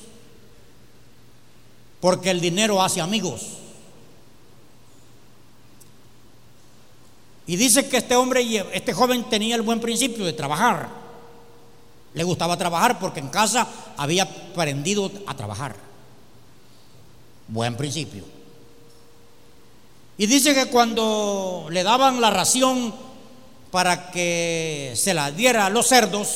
porque 2.00 2.30
el 2.30 2.42
dinero 2.42 2.82
hace 2.82 3.00
amigos. 3.00 3.40
Y 7.46 7.56
dice 7.56 7.88
que 7.88 7.96
este 7.96 8.16
hombre, 8.16 8.66
este 8.74 8.92
joven 8.92 9.24
tenía 9.30 9.56
el 9.56 9.62
buen 9.62 9.80
principio 9.80 10.26
de 10.26 10.34
trabajar. 10.34 11.03
Le 12.14 12.24
gustaba 12.24 12.56
trabajar 12.56 12.98
porque 12.98 13.20
en 13.20 13.28
casa 13.28 13.66
había 13.96 14.22
aprendido 14.22 15.10
a 15.26 15.34
trabajar. 15.34 15.76
Buen 17.48 17.76
principio. 17.76 18.24
Y 20.16 20.26
dice 20.26 20.54
que 20.54 20.66
cuando 20.66 21.66
le 21.70 21.82
daban 21.82 22.20
la 22.20 22.30
ración 22.30 22.94
para 23.72 24.12
que 24.12 24.92
se 24.96 25.12
la 25.12 25.32
diera 25.32 25.66
a 25.66 25.70
los 25.70 25.88
cerdos, 25.88 26.28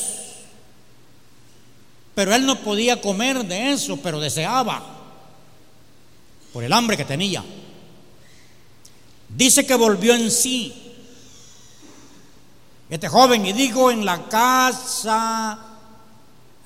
pero 2.13 2.35
él 2.35 2.45
no 2.45 2.59
podía 2.59 2.99
comer 2.99 3.45
de 3.45 3.71
eso, 3.71 3.97
pero 4.03 4.19
deseaba, 4.19 4.83
por 6.51 6.63
el 6.65 6.73
hambre 6.73 6.97
que 6.97 7.05
tenía. 7.05 7.43
Dice 9.29 9.65
que 9.65 9.75
volvió 9.75 10.13
en 10.13 10.29
sí. 10.29 10.93
Este 12.89 13.07
joven 13.07 13.45
y 13.45 13.53
dijo, 13.53 13.91
en 13.91 14.03
la 14.03 14.27
casa 14.27 15.68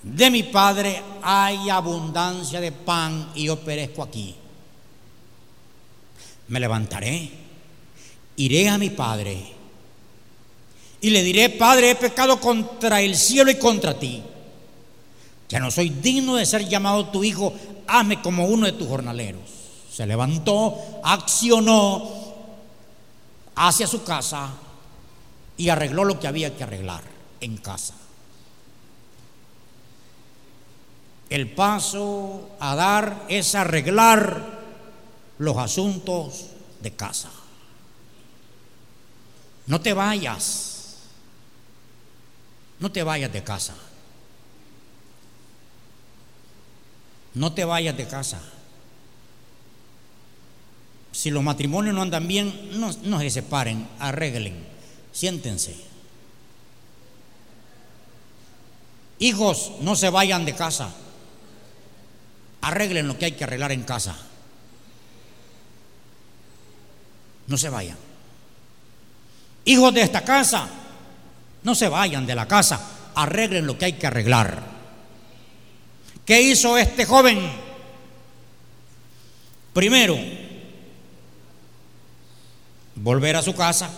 de 0.03 0.29
mi 0.29 0.43
Padre 0.43 1.01
hay 1.21 1.69
abundancia 1.69 2.59
de 2.59 2.71
pan 2.71 3.31
y 3.35 3.45
yo 3.45 3.59
perezco 3.59 4.03
aquí. 4.03 4.35
Me 6.49 6.59
levantaré, 6.59 7.31
iré 8.35 8.69
a 8.69 8.77
mi 8.77 8.89
Padre 8.89 9.53
y 11.03 11.09
le 11.09 11.21
diré, 11.21 11.49
Padre, 11.49 11.91
he 11.91 11.95
pecado 11.95 12.39
contra 12.39 13.01
el 13.01 13.17
cielo 13.17 13.51
y 13.51 13.55
contra 13.55 13.99
ti. 13.99 14.23
Ya 15.49 15.59
no 15.59 15.69
soy 15.69 15.89
digno 15.89 16.35
de 16.35 16.45
ser 16.45 16.67
llamado 16.67 17.07
tu 17.07 17.25
hijo, 17.25 17.53
hazme 17.87 18.21
como 18.21 18.45
uno 18.45 18.65
de 18.65 18.71
tus 18.71 18.87
jornaleros. 18.87 19.41
Se 19.91 20.07
levantó, 20.07 20.77
accionó 21.03 22.09
hacia 23.55 23.85
su 23.85 24.03
casa 24.03 24.53
y 25.57 25.67
arregló 25.67 26.05
lo 26.05 26.19
que 26.21 26.27
había 26.27 26.55
que 26.55 26.63
arreglar 26.63 27.03
en 27.41 27.57
casa. 27.57 27.95
El 31.33 31.49
paso 31.49 32.51
a 32.59 32.75
dar 32.75 33.25
es 33.27 33.55
arreglar 33.55 34.61
los 35.39 35.57
asuntos 35.57 36.45
de 36.79 36.91
casa. 36.93 37.31
No 39.65 39.81
te 39.81 39.93
vayas. 39.93 40.99
No 42.79 42.91
te 42.91 43.01
vayas 43.01 43.33
de 43.33 43.43
casa. 43.43 43.73
no 47.35 47.53
te 47.53 47.65
vayas 47.65 47.97
de 47.97 48.07
casa. 48.07 48.41
Si 51.11 51.29
los 51.29 51.43
matrimonios 51.43 51.95
no 51.95 52.01
andan 52.01 52.27
bien, 52.27 52.79
no, 52.79 53.19
se 53.19 53.29
separen, 53.29 53.87
arreglen, 53.99 54.55
siéntense. 55.11 55.75
Hijos, 59.19 59.73
no 59.81 59.95
se 59.95 60.09
vayan 60.09 60.45
de 60.45 60.55
casa. 60.55 60.93
Arreglen 62.63 63.07
lo 63.07 63.17
que 63.17 63.25
hay 63.25 63.31
que 63.33 63.43
arreglar 63.43 63.71
en 63.71 63.83
casa. 63.83 64.15
No 67.47 67.57
se 67.57 67.69
vayan. 67.69 67.97
Hijos 69.65 69.93
de 69.93 70.01
esta 70.01 70.23
casa, 70.23 70.67
no 71.63 71.75
se 71.75 71.89
vayan 71.89 72.25
de 72.25 72.35
la 72.35 72.47
casa. 72.47 72.79
Arreglen 73.15 73.67
lo 73.67 73.77
que 73.77 73.85
hay 73.85 73.93
que 73.93 74.07
arreglar. 74.07 74.63
¿Qué 76.25 76.41
hizo 76.41 76.77
este 76.77 77.05
joven? 77.05 77.37
Primero, 79.73 80.17
volver 82.95 83.35
a 83.35 83.41
su 83.41 83.53
casa, 83.55 83.89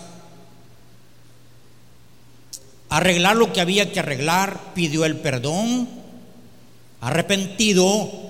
arreglar 2.90 3.36
lo 3.36 3.54
que 3.54 3.62
había 3.62 3.92
que 3.92 4.00
arreglar, 4.00 4.74
pidió 4.74 5.06
el 5.06 5.18
perdón, 5.18 5.88
arrepentido, 7.02 8.26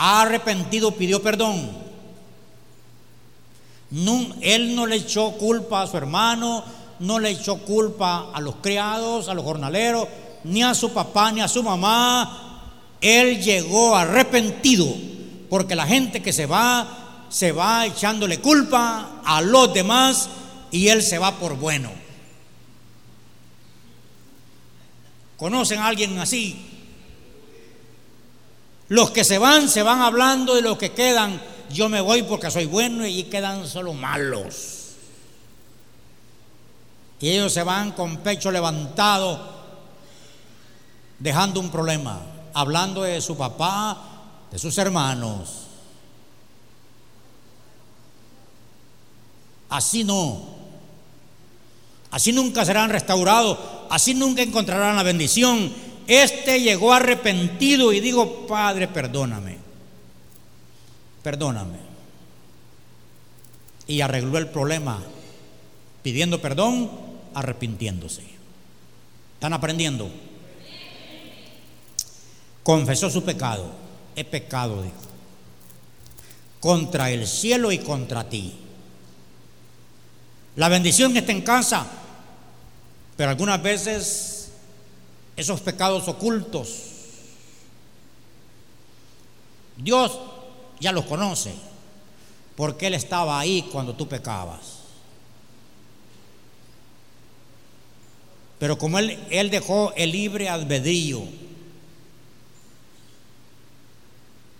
arrepentido 0.00 0.92
pidió 0.92 1.22
perdón. 1.22 1.70
él 4.40 4.74
no 4.74 4.86
le 4.86 4.96
echó 4.96 5.32
culpa 5.32 5.82
a 5.82 5.86
su 5.86 5.98
hermano, 5.98 6.64
no 7.00 7.18
le 7.18 7.30
echó 7.30 7.58
culpa 7.58 8.30
a 8.32 8.40
los 8.40 8.56
criados, 8.56 9.28
a 9.28 9.34
los 9.34 9.44
jornaleros, 9.44 10.08
ni 10.44 10.62
a 10.62 10.74
su 10.74 10.94
papá, 10.94 11.30
ni 11.32 11.42
a 11.42 11.48
su 11.48 11.62
mamá. 11.62 12.70
Él 13.02 13.42
llegó 13.42 13.94
arrepentido, 13.94 14.86
porque 15.50 15.74
la 15.74 15.86
gente 15.86 16.22
que 16.22 16.32
se 16.32 16.46
va, 16.46 17.26
se 17.28 17.52
va 17.52 17.84
echándole 17.84 18.40
culpa 18.40 19.20
a 19.22 19.42
los 19.42 19.74
demás 19.74 20.30
y 20.70 20.88
él 20.88 21.02
se 21.02 21.18
va 21.18 21.32
por 21.32 21.56
bueno. 21.56 21.90
¿Conocen 25.36 25.78
a 25.78 25.88
alguien 25.88 26.18
así? 26.18 26.69
Los 28.90 29.12
que 29.12 29.22
se 29.22 29.38
van, 29.38 29.68
se 29.68 29.84
van 29.84 30.00
hablando 30.02 30.58
y 30.58 30.62
los 30.62 30.76
que 30.76 30.90
quedan, 30.90 31.40
yo 31.70 31.88
me 31.88 32.00
voy 32.00 32.24
porque 32.24 32.50
soy 32.50 32.66
bueno 32.66 33.06
y 33.06 33.22
quedan 33.22 33.68
solo 33.68 33.94
malos. 33.94 34.96
Y 37.20 37.30
ellos 37.30 37.52
se 37.52 37.62
van 37.62 37.92
con 37.92 38.16
pecho 38.16 38.50
levantado, 38.50 39.48
dejando 41.20 41.60
un 41.60 41.70
problema, 41.70 42.20
hablando 42.52 43.02
de 43.02 43.20
su 43.20 43.36
papá, 43.36 43.96
de 44.50 44.58
sus 44.58 44.76
hermanos. 44.76 45.66
Así 49.68 50.02
no. 50.02 50.42
Así 52.10 52.32
nunca 52.32 52.64
serán 52.64 52.90
restaurados, 52.90 53.56
así 53.88 54.14
nunca 54.14 54.42
encontrarán 54.42 54.96
la 54.96 55.04
bendición. 55.04 55.89
Este 56.10 56.60
llegó 56.60 56.92
arrepentido 56.92 57.92
y 57.92 58.00
dijo, 58.00 58.44
Padre, 58.48 58.88
perdóname, 58.88 59.58
perdóname. 61.22 61.78
Y 63.86 64.00
arregló 64.00 64.38
el 64.38 64.48
problema 64.48 65.00
pidiendo 66.02 66.42
perdón, 66.42 66.90
arrepintiéndose. 67.32 68.24
¿Están 69.34 69.52
aprendiendo? 69.52 70.10
Confesó 72.64 73.08
su 73.08 73.22
pecado. 73.22 73.70
He 74.16 74.24
pecado, 74.24 74.82
dijo. 74.82 74.96
Contra 76.58 77.12
el 77.12 77.24
cielo 77.28 77.70
y 77.70 77.78
contra 77.78 78.28
ti. 78.28 78.54
La 80.56 80.68
bendición 80.68 81.16
está 81.16 81.30
en 81.30 81.42
casa, 81.42 81.86
pero 83.16 83.30
algunas 83.30 83.62
veces 83.62 84.39
esos 85.40 85.60
pecados 85.60 86.06
ocultos, 86.08 86.68
Dios 89.76 90.18
ya 90.78 90.92
los 90.92 91.04
conoce, 91.06 91.54
porque 92.56 92.86
Él 92.86 92.94
estaba 92.94 93.40
ahí 93.40 93.68
cuando 93.72 93.94
tú 93.94 94.06
pecabas. 94.06 94.80
Pero 98.58 98.76
como 98.76 98.98
Él, 98.98 99.18
él 99.30 99.48
dejó 99.48 99.92
el 99.96 100.12
libre 100.12 100.48
albedrío, 100.48 101.22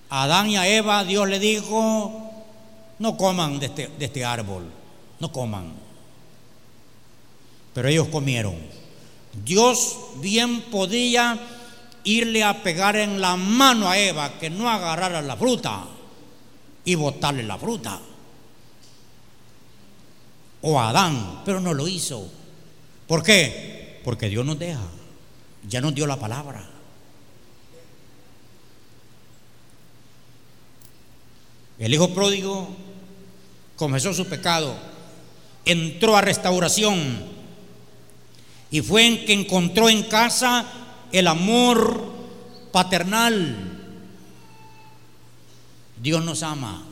a 0.09 0.25
Adán 0.25 0.51
y 0.51 0.57
a 0.57 0.67
Eva 0.67 1.05
Dios 1.05 1.29
le 1.29 1.39
dijo, 1.39 2.33
no 2.99 3.17
coman 3.17 3.59
de 3.61 3.67
este, 3.67 3.89
de 3.89 4.05
este 4.05 4.25
árbol, 4.25 4.65
no 5.21 5.31
coman 5.31 5.81
pero 7.75 7.89
ellos 7.89 8.09
comieron. 8.09 8.57
Dios 9.33 9.97
bien 10.17 10.63
podía 10.63 11.39
irle 12.05 12.43
a 12.43 12.63
pegar 12.63 12.97
en 12.97 13.21
la 13.21 13.37
mano 13.37 13.89
a 13.89 13.99
Eva 13.99 14.39
que 14.39 14.51
no 14.51 14.69
agarrara 14.69 15.23
la 15.23 15.37
fruta 15.37 15.85
y 16.85 16.95
botarle 16.95 17.43
la 17.43 17.59
fruta. 17.59 18.01
O 20.63 20.79
a 20.79 20.91
Adán, 20.91 21.43
pero 21.45 21.61
no 21.61 21.73
lo 21.73 21.89
hizo. 21.89 22.29
¿Por 23.07 23.23
qué? 23.23 24.01
Porque 24.05 24.29
Dios 24.29 24.45
nos 24.45 24.59
deja. 24.59 24.81
Ya 25.69 25.81
nos 25.81 25.95
dio 25.95 26.07
la 26.07 26.19
palabra. 26.19 26.69
El 31.79 31.95
hijo 31.95 32.13
pródigo 32.13 32.69
confesó 33.77 34.13
su 34.13 34.27
pecado, 34.27 34.77
entró 35.65 36.15
a 36.15 36.21
restauración 36.21 37.40
y 38.71 38.81
fue 38.83 39.07
en 39.07 39.25
que 39.25 39.33
encontró 39.33 39.89
en 39.89 40.05
casa 40.05 40.67
el 41.13 41.27
amor 41.27 42.13
paternal. 42.73 43.57
Dios 46.01 46.25
nos 46.25 46.43
ama. 46.43 46.85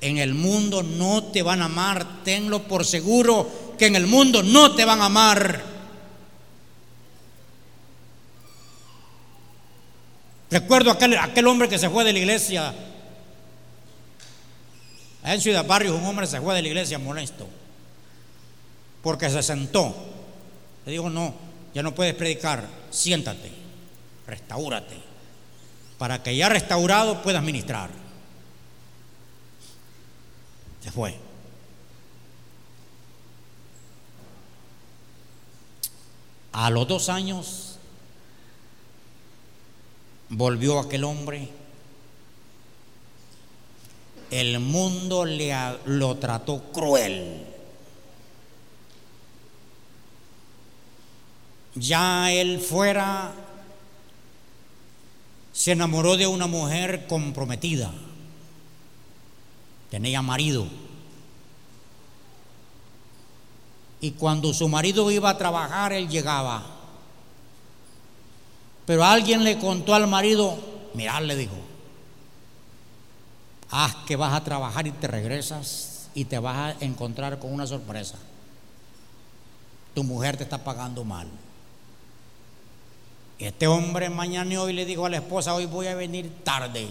En 0.00 0.18
el 0.18 0.34
mundo 0.34 0.82
no 0.82 1.24
te 1.24 1.42
van 1.42 1.60
a 1.60 1.64
amar, 1.64 2.22
tenlo 2.22 2.62
por 2.62 2.84
seguro 2.84 3.74
que 3.76 3.86
en 3.86 3.96
el 3.96 4.06
mundo 4.06 4.42
no 4.42 4.74
te 4.74 4.84
van 4.84 5.00
a 5.00 5.06
amar. 5.06 5.64
Recuerdo 10.50 10.92
aquel, 10.92 11.18
aquel 11.18 11.46
hombre 11.46 11.68
que 11.68 11.78
se 11.78 11.90
fue 11.90 12.04
de 12.04 12.12
la 12.12 12.18
iglesia. 12.20 12.74
En 15.24 15.40
Ciudad 15.40 15.66
Barrio 15.66 15.96
un 15.96 16.06
hombre 16.06 16.26
se 16.26 16.40
fue 16.40 16.54
de 16.54 16.62
la 16.62 16.68
iglesia 16.68 16.98
molesto 16.98 17.46
porque 19.02 19.28
se 19.30 19.42
sentó 19.42 19.94
le 20.88 21.10
no, 21.10 21.34
ya 21.74 21.82
no 21.82 21.94
puedes 21.94 22.14
predicar, 22.14 22.66
siéntate, 22.90 23.52
restaurate, 24.26 24.96
para 25.98 26.22
que 26.22 26.34
ya 26.34 26.48
restaurado 26.48 27.22
puedas 27.22 27.42
ministrar. 27.42 27.90
Se 30.82 30.90
fue. 30.90 31.14
A 36.52 36.70
los 36.70 36.88
dos 36.88 37.08
años 37.08 37.78
volvió 40.28 40.78
aquel 40.78 41.04
hombre. 41.04 41.48
El 44.30 44.58
mundo 44.60 45.24
le, 45.24 45.54
lo 45.84 46.16
trató 46.16 46.62
cruel. 46.72 47.57
Ya 51.74 52.32
él 52.32 52.60
fuera, 52.60 53.32
se 55.52 55.72
enamoró 55.72 56.16
de 56.16 56.26
una 56.26 56.46
mujer 56.46 57.06
comprometida, 57.06 57.92
tenía 59.90 60.22
marido. 60.22 60.66
Y 64.00 64.12
cuando 64.12 64.54
su 64.54 64.68
marido 64.68 65.10
iba 65.10 65.30
a 65.30 65.38
trabajar, 65.38 65.92
él 65.92 66.08
llegaba. 66.08 66.64
Pero 68.86 69.04
alguien 69.04 69.42
le 69.42 69.58
contó 69.58 69.94
al 69.94 70.06
marido, 70.06 70.56
mirá, 70.94 71.20
le 71.20 71.34
dijo, 71.34 71.56
haz 73.70 73.94
que 74.06 74.16
vas 74.16 74.32
a 74.32 74.44
trabajar 74.44 74.86
y 74.86 74.92
te 74.92 75.08
regresas 75.08 76.08
y 76.14 76.24
te 76.24 76.38
vas 76.38 76.76
a 76.76 76.84
encontrar 76.84 77.38
con 77.38 77.52
una 77.52 77.66
sorpresa. 77.66 78.16
Tu 79.94 80.04
mujer 80.04 80.36
te 80.36 80.44
está 80.44 80.62
pagando 80.62 81.04
mal. 81.04 81.28
Este 83.38 83.68
hombre 83.68 84.10
mañana 84.10 84.60
hoy 84.60 84.72
le 84.72 84.84
dijo 84.84 85.06
a 85.06 85.10
la 85.10 85.18
esposa, 85.18 85.54
hoy 85.54 85.66
voy 85.66 85.86
a 85.86 85.94
venir 85.94 86.42
tarde. 86.42 86.88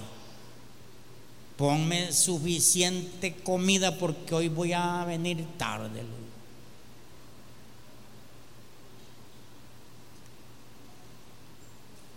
Ponme 1.58 2.14
suficiente 2.14 3.36
comida 3.36 3.98
porque 3.98 4.34
hoy 4.34 4.48
voy 4.48 4.72
a 4.72 5.04
venir 5.06 5.46
tarde. 5.58 6.04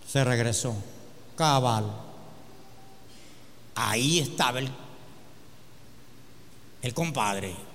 Se 0.07 0.23
regresó, 0.23 0.75
cabal. 1.35 1.89
ahí 3.75 4.19
estaba 4.19 4.59
el, 4.59 4.69
el 6.81 6.93
compadre. 6.93 7.70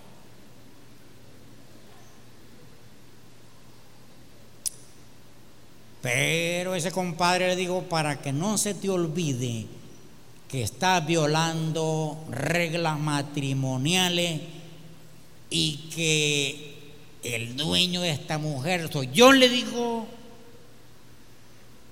Pero 6.07 6.77
ese 6.77 6.93
compadre 6.93 7.49
le 7.49 7.57
dijo, 7.57 7.83
para 7.83 8.23
que 8.23 8.33
no 8.33 8.59
se 8.59 8.75
te 8.75 8.89
olvide 8.89 9.67
que 10.49 10.63
estás 10.63 11.05
violando 11.05 12.25
reglas 12.31 12.97
matrimoniales 12.97 14.41
y 15.51 15.91
que 15.93 16.75
el 17.25 17.57
dueño 17.57 18.03
de 18.03 18.11
esta 18.11 18.39
mujer 18.39 18.89
soy 18.93 19.11
yo, 19.13 19.33
le 19.33 19.49
digo, 19.49 20.07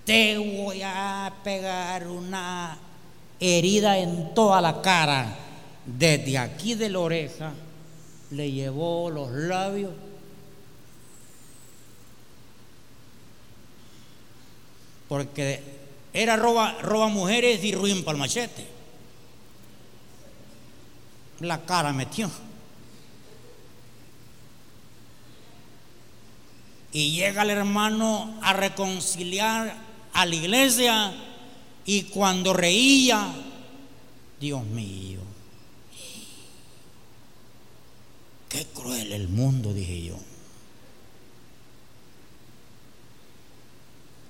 te 0.04 0.38
voy 0.38 0.82
a 0.84 1.34
pegar 1.42 2.06
una 2.06 2.78
herida 3.40 3.98
en 3.98 4.32
toda 4.32 4.60
la 4.60 4.80
cara, 4.80 5.36
desde 5.86 6.38
aquí 6.38 6.76
de 6.76 6.88
la 6.88 7.00
oreja, 7.00 7.52
le 8.30 8.52
llevó 8.52 9.10
los 9.10 9.32
labios. 9.32 9.90
Porque 15.08 15.62
era 16.12 16.36
roba, 16.36 16.78
roba 16.80 17.08
mujeres 17.08 17.62
y 17.64 17.74
ruin 17.74 18.04
para 18.04 18.16
el 18.16 18.20
machete. 18.20 18.66
La 21.40 21.64
cara 21.66 21.92
metió. 21.92 22.30
Y 26.92 27.10
llega 27.16 27.42
el 27.42 27.50
hermano 27.50 28.38
a 28.40 28.52
reconciliar 28.52 29.76
a 30.12 30.24
la 30.24 30.34
iglesia 30.34 31.12
y 31.84 32.04
cuando 32.04 32.52
reía, 32.52 33.34
Dios 34.40 34.64
mío, 34.64 35.18
qué 38.48 38.64
cruel 38.66 39.12
el 39.12 39.28
mundo, 39.28 39.74
dije 39.74 40.04
yo. 40.04 40.33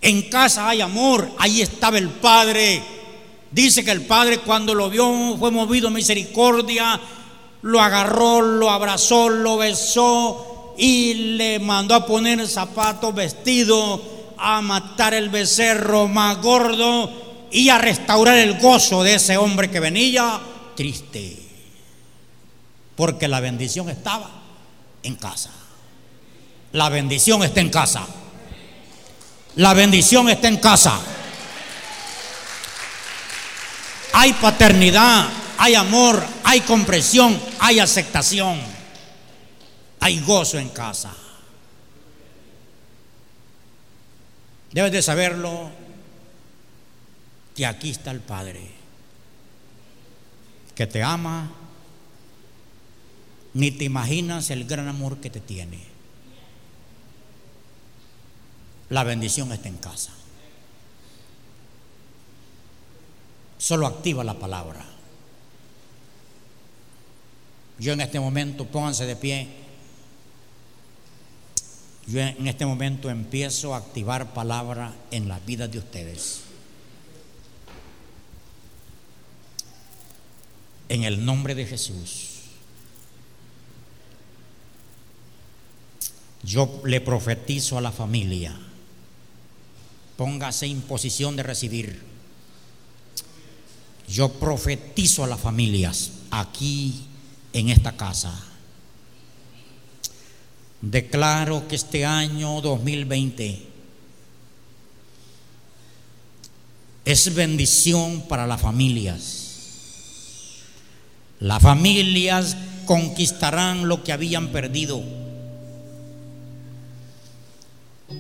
En 0.04 0.20
casa 0.28 0.68
hay 0.68 0.82
amor, 0.82 1.30
ahí 1.38 1.62
estaba 1.62 1.96
el 1.96 2.10
Padre. 2.10 2.82
Dice 3.50 3.82
que 3.82 3.90
el 3.90 4.02
Padre 4.02 4.40
cuando 4.40 4.74
lo 4.74 4.90
vio 4.90 5.34
fue 5.38 5.50
movido 5.50 5.88
misericordia, 5.88 7.00
lo 7.62 7.80
agarró, 7.80 8.42
lo 8.42 8.70
abrazó, 8.70 9.30
lo 9.30 9.56
besó 9.56 10.74
y 10.76 11.14
le 11.14 11.58
mandó 11.58 11.94
a 11.94 12.04
poner 12.04 12.46
zapatos, 12.46 13.14
vestido, 13.14 14.02
a 14.36 14.60
matar 14.60 15.14
el 15.14 15.30
becerro 15.30 16.06
más 16.06 16.42
gordo 16.42 17.48
y 17.50 17.70
a 17.70 17.78
restaurar 17.78 18.36
el 18.36 18.58
gozo 18.58 19.02
de 19.04 19.14
ese 19.14 19.38
hombre 19.38 19.70
que 19.70 19.80
venía 19.80 20.38
triste. 20.76 21.38
Porque 22.94 23.26
la 23.26 23.40
bendición 23.40 23.88
estaba 23.88 24.30
en 25.02 25.14
casa. 25.16 25.50
La 26.72 26.90
bendición 26.90 27.42
está 27.42 27.62
en 27.62 27.70
casa. 27.70 28.06
La 29.56 29.72
bendición 29.74 30.28
está 30.28 30.48
en 30.48 30.56
casa. 30.56 31.00
Hay 34.12 34.32
paternidad, 34.34 35.28
hay 35.58 35.74
amor, 35.74 36.24
hay 36.42 36.60
comprensión, 36.62 37.40
hay 37.58 37.78
aceptación, 37.78 38.60
hay 40.00 40.20
gozo 40.20 40.58
en 40.58 40.68
casa. 40.70 41.14
Debes 44.72 44.92
de 44.92 45.02
saberlo 45.02 45.70
que 47.54 47.64
aquí 47.64 47.90
está 47.90 48.10
el 48.10 48.20
Padre, 48.20 48.68
que 50.74 50.86
te 50.88 51.02
ama, 51.02 51.52
ni 53.52 53.70
te 53.70 53.84
imaginas 53.84 54.50
el 54.50 54.64
gran 54.64 54.88
amor 54.88 55.18
que 55.18 55.30
te 55.30 55.40
tiene. 55.40 55.93
La 58.90 59.04
bendición 59.04 59.50
está 59.52 59.68
en 59.68 59.78
casa. 59.78 60.12
Solo 63.58 63.86
activa 63.86 64.24
la 64.24 64.34
palabra. 64.34 64.84
Yo 67.78 67.92
en 67.92 68.02
este 68.02 68.20
momento, 68.20 68.66
pónganse 68.66 69.06
de 69.06 69.16
pie. 69.16 69.48
Yo 72.06 72.20
en 72.20 72.46
este 72.46 72.66
momento 72.66 73.08
empiezo 73.08 73.74
a 73.74 73.78
activar 73.78 74.34
palabra 74.34 74.92
en 75.10 75.28
la 75.28 75.38
vida 75.40 75.66
de 75.66 75.78
ustedes. 75.78 76.40
En 80.90 81.04
el 81.04 81.24
nombre 81.24 81.54
de 81.54 81.64
Jesús. 81.64 82.30
Yo 86.42 86.82
le 86.84 87.00
profetizo 87.00 87.78
a 87.78 87.80
la 87.80 87.90
familia 87.90 88.54
Póngase 90.16 90.66
en 90.66 90.80
posición 90.82 91.36
de 91.36 91.42
recibir. 91.42 92.02
Yo 94.08 94.28
profetizo 94.32 95.24
a 95.24 95.26
las 95.26 95.40
familias 95.40 96.10
aquí 96.30 97.04
en 97.52 97.68
esta 97.70 97.92
casa. 97.92 98.34
Declaro 100.80 101.66
que 101.66 101.76
este 101.76 102.04
año 102.04 102.60
2020 102.60 103.66
es 107.04 107.34
bendición 107.34 108.22
para 108.28 108.46
las 108.46 108.60
familias. 108.60 109.44
Las 111.40 111.62
familias 111.62 112.56
conquistarán 112.86 113.88
lo 113.88 114.04
que 114.04 114.12
habían 114.12 114.48
perdido. 114.48 115.02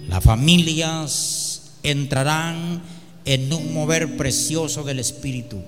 Las 0.08 0.24
familias 0.24 1.43
entrarán 1.84 2.82
en 3.24 3.52
un 3.52 3.72
mover 3.72 4.16
precioso 4.16 4.82
del 4.82 4.98
Espíritu. 4.98 5.62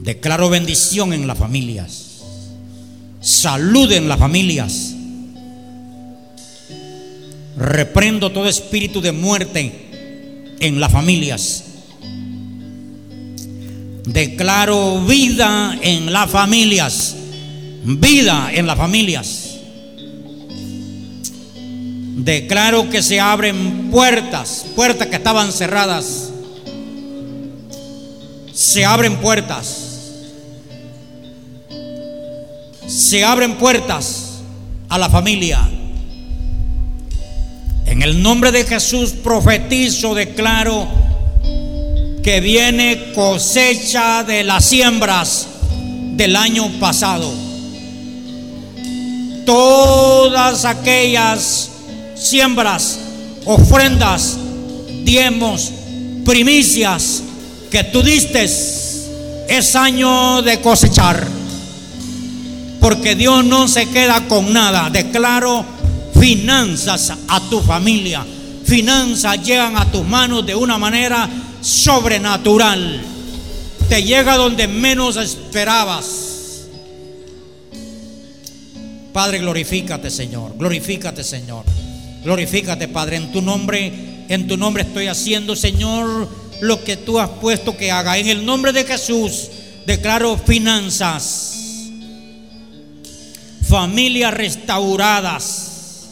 Declaro 0.00 0.48
bendición 0.50 1.12
en 1.12 1.26
las 1.26 1.38
familias, 1.38 2.22
salud 3.20 3.92
en 3.92 4.08
las 4.08 4.18
familias. 4.18 4.94
Reprendo 7.56 8.30
todo 8.30 8.48
espíritu 8.48 9.00
de 9.00 9.10
muerte 9.10 10.56
en 10.60 10.80
las 10.80 10.92
familias. 10.92 11.64
Declaro 14.04 15.04
vida 15.04 15.76
en 15.82 16.12
las 16.12 16.30
familias, 16.30 17.16
vida 17.84 18.50
en 18.54 18.66
las 18.66 18.78
familias 18.78 19.47
Declaro 22.18 22.90
que 22.90 23.00
se 23.00 23.20
abren 23.20 23.92
puertas, 23.92 24.66
puertas 24.74 25.06
que 25.06 25.14
estaban 25.14 25.52
cerradas. 25.52 26.30
Se 28.52 28.84
abren 28.84 29.18
puertas. 29.18 29.84
Se 32.88 33.24
abren 33.24 33.54
puertas 33.54 34.40
a 34.88 34.98
la 34.98 35.08
familia. 35.08 35.60
En 37.86 38.02
el 38.02 38.20
nombre 38.20 38.50
de 38.50 38.64
Jesús 38.64 39.10
profetizo, 39.12 40.12
declaro 40.16 40.88
que 42.24 42.40
viene 42.40 43.12
cosecha 43.14 44.24
de 44.24 44.42
las 44.42 44.64
siembras 44.64 45.46
del 46.16 46.34
año 46.34 46.68
pasado. 46.80 47.32
Todas 49.46 50.64
aquellas 50.64 51.77
siembras, 52.20 52.98
ofrendas, 53.44 54.36
diezmos, 55.04 55.72
primicias 56.24 57.22
que 57.70 57.84
tú 57.84 58.02
diste, 58.02 58.44
es 58.44 59.76
año 59.76 60.42
de 60.42 60.60
cosechar. 60.60 61.26
Porque 62.80 63.14
Dios 63.14 63.44
no 63.44 63.66
se 63.66 63.86
queda 63.86 64.26
con 64.28 64.52
nada. 64.52 64.88
Declaro 64.90 65.64
finanzas 66.18 67.12
a 67.28 67.40
tu 67.48 67.60
familia. 67.60 68.24
Finanzas 68.64 69.42
llegan 69.42 69.76
a 69.76 69.90
tus 69.90 70.06
manos 70.06 70.46
de 70.46 70.54
una 70.54 70.78
manera 70.78 71.28
sobrenatural. 71.60 73.00
Te 73.88 74.02
llega 74.02 74.36
donde 74.36 74.68
menos 74.68 75.16
esperabas. 75.16 76.28
Padre, 79.12 79.38
glorifícate, 79.38 80.10
Señor. 80.10 80.56
Glorifícate, 80.56 81.24
Señor. 81.24 81.64
Glorifícate, 82.24 82.88
Padre, 82.88 83.16
en 83.16 83.32
tu 83.32 83.42
nombre, 83.42 84.24
en 84.28 84.46
tu 84.46 84.56
nombre 84.56 84.82
estoy 84.82 85.06
haciendo, 85.06 85.56
Señor, 85.56 86.28
lo 86.60 86.84
que 86.84 86.96
tú 86.96 87.18
has 87.18 87.28
puesto 87.28 87.76
que 87.76 87.90
haga. 87.90 88.18
En 88.18 88.28
el 88.28 88.44
nombre 88.44 88.72
de 88.72 88.84
Jesús 88.84 89.48
declaro 89.86 90.36
finanzas, 90.36 91.88
familias 93.68 94.34
restauradas, 94.34 96.08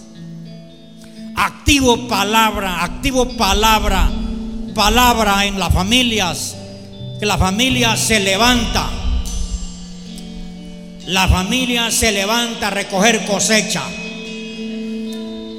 activo 1.35 2.09
palabra, 2.09 2.85
activo 2.85 3.37
palabra 3.37 4.11
palabra 4.77 5.47
en 5.47 5.59
las 5.59 5.73
familias, 5.73 6.55
que 7.19 7.27
la 7.27 7.39
familia 7.39 7.97
se 7.97 8.21
levanta. 8.21 8.91
La 11.07 11.27
familia 11.27 11.91
se 11.91 12.13
levanta 12.13 12.69
a 12.69 12.71
recoger 12.71 13.25
cosecha. 13.25 13.83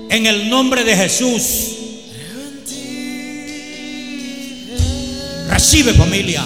En 0.10 0.26
el 0.26 0.50
nombre 0.50 0.84
de 0.84 0.96
Jesús. 0.96 1.44
Recibe 5.50 5.94
familia. 5.94 6.44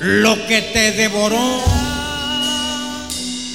Lo 0.00 0.46
que 0.46 0.62
te 0.62 0.92
devoró 0.92 1.60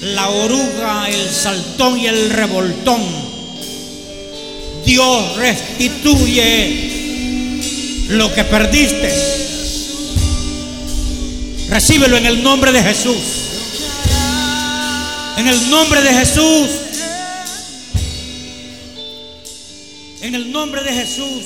la 0.02 0.30
oruga, 0.30 1.10
el 1.10 1.30
saltón 1.30 2.00
y 2.00 2.06
el 2.08 2.30
revoltón. 2.30 3.02
Dios 4.86 5.36
restituye 5.38 6.92
lo 8.10 8.32
que 8.34 8.44
perdiste. 8.44 9.12
Recíbelo 11.70 12.18
en 12.18 12.28
el 12.28 12.44
nombre 12.44 12.72
de 12.72 12.84
Jesús. 12.84 13.18
En 15.38 15.48
el 15.48 15.70
nombre 15.70 16.04
de 16.04 16.14
Jesús. 16.14 16.85
Nombre 20.56 20.82
de 20.84 20.94
Jesús. 20.94 21.44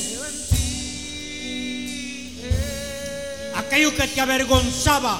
Aquello 3.55 3.95
que 3.95 4.07
te 4.07 4.21
avergonzaba 4.21 5.19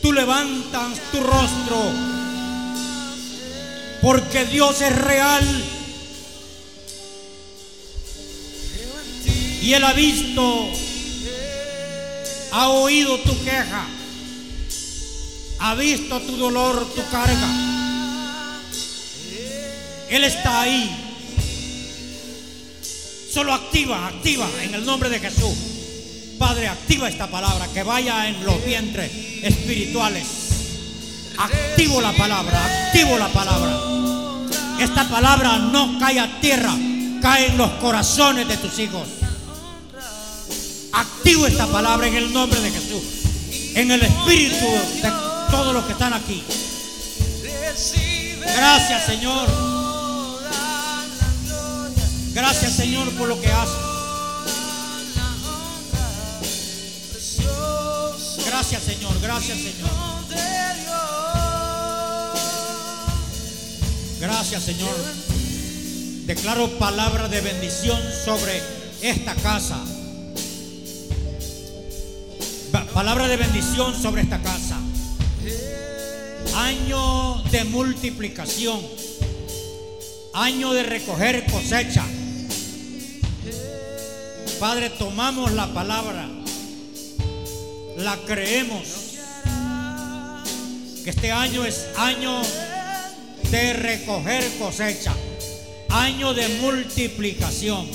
tú 0.00 0.12
levantas 0.12 0.98
tu 1.12 1.20
rostro, 1.22 1.76
porque 4.00 4.46
Dios 4.46 4.80
es 4.80 4.96
real. 4.96 5.64
Y 9.60 9.72
Él 9.72 9.84
ha 9.84 9.92
visto, 9.92 10.68
ha 12.52 12.68
oído 12.68 13.18
tu 13.20 13.44
queja, 13.44 13.86
ha 15.58 15.74
visto 15.74 16.20
tu 16.20 16.36
dolor, 16.36 16.86
tu 16.94 17.02
carga. 17.10 17.48
Él 20.08 20.24
está 20.24 20.62
ahí. 20.62 21.03
Solo 23.34 23.52
activa, 23.52 24.06
activa 24.06 24.48
en 24.62 24.76
el 24.76 24.86
nombre 24.86 25.10
de 25.10 25.18
Jesús. 25.18 25.56
Padre, 26.38 26.68
activa 26.68 27.08
esta 27.08 27.26
palabra, 27.26 27.66
que 27.74 27.82
vaya 27.82 28.28
en 28.28 28.44
los 28.44 28.64
vientres 28.64 29.10
espirituales. 29.42 30.24
Activo 31.36 32.00
la 32.00 32.12
palabra, 32.12 32.86
activo 32.86 33.18
la 33.18 33.26
palabra. 33.32 33.76
Esta 34.78 35.08
palabra 35.08 35.58
no 35.58 35.98
cae 35.98 36.20
a 36.20 36.40
tierra, 36.40 36.76
cae 37.20 37.48
en 37.48 37.58
los 37.58 37.70
corazones 37.72 38.46
de 38.46 38.56
tus 38.56 38.78
hijos. 38.78 39.08
Activo 40.92 41.48
esta 41.48 41.66
palabra 41.66 42.06
en 42.06 42.14
el 42.14 42.32
nombre 42.32 42.60
de 42.60 42.70
Jesús, 42.70 43.02
en 43.74 43.90
el 43.90 44.00
espíritu 44.00 44.64
de 45.02 45.10
todos 45.50 45.74
los 45.74 45.84
que 45.86 45.92
están 45.92 46.12
aquí. 46.12 46.40
Gracias 48.38 49.06
Señor. 49.06 49.83
Gracias 52.34 52.72
Señor 52.72 53.08
por 53.12 53.28
lo 53.28 53.40
que 53.40 53.46
haces. 53.46 53.76
Gracias 58.44 58.82
Señor, 58.82 59.20
gracias 59.20 59.58
Señor. 59.58 59.90
Gracias 64.20 64.62
Señor. 64.64 64.94
Declaro 66.26 66.76
palabra 66.78 67.28
de 67.28 67.40
bendición 67.40 68.00
sobre 68.24 68.60
esta 69.00 69.36
casa. 69.36 69.78
Palabra 72.92 73.28
de 73.28 73.36
bendición 73.36 73.94
sobre 74.00 74.22
esta 74.22 74.40
casa. 74.42 74.78
Año 76.56 77.42
de 77.52 77.64
multiplicación. 77.64 78.80
Año 80.32 80.72
de 80.72 80.82
recoger 80.82 81.44
cosecha. 81.46 82.04
Padre, 84.64 84.88
tomamos 84.88 85.52
la 85.52 85.66
palabra 85.74 86.26
la 87.98 88.16
creemos. 88.26 88.82
Que 91.04 91.10
este 91.10 91.30
año 91.32 91.66
es 91.66 91.84
año 91.98 92.40
de 93.50 93.74
recoger 93.74 94.42
cosecha, 94.58 95.12
año 95.90 96.32
de 96.32 96.48
multiplicación, 96.62 97.86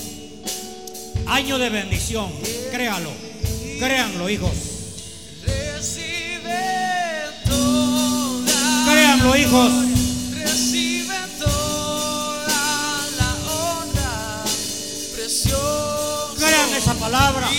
año 1.25 1.57
de 1.57 1.69
bendición. 1.71 2.31
Créalo, 2.69 3.09
créanlo, 3.79 4.29
hijos. 4.29 4.51
Créanlo, 8.85 9.35
hijos. 9.35 9.71
Recibe 10.35 11.17
toda 11.39 13.07
la 13.17 13.35
honra 13.51 14.43
Esa 16.77 16.93
palabra. 16.95 17.49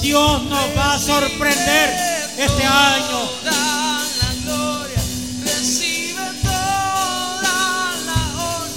Dios 0.00 0.42
nos 0.44 0.76
va 0.76 0.94
a 0.94 0.98
sorprender 0.98 1.90
este 2.36 2.64
año. 2.64 3.28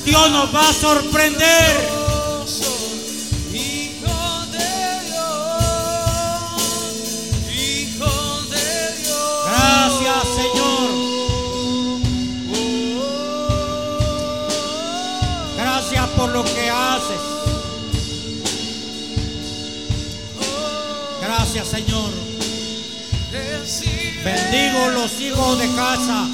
Dios 0.05 0.31
nos 0.31 0.55
va 0.55 0.69
a 0.69 0.73
sorprender. 0.73 1.96
Señor. 21.77 22.11
Bendigo 24.25 24.89
los 24.95 25.21
hijos 25.21 25.59
de 25.59 25.67
casa. 25.75 26.27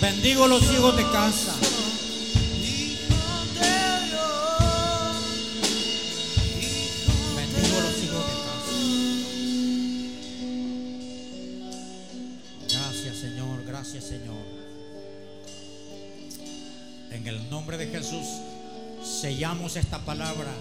Bendigo 0.00 0.48
los 0.48 0.62
hijos 0.72 0.96
de 0.96 1.04
casa. 1.04 1.55
Sellamos 19.26 19.74
esta 19.74 19.98
palabra 19.98 20.52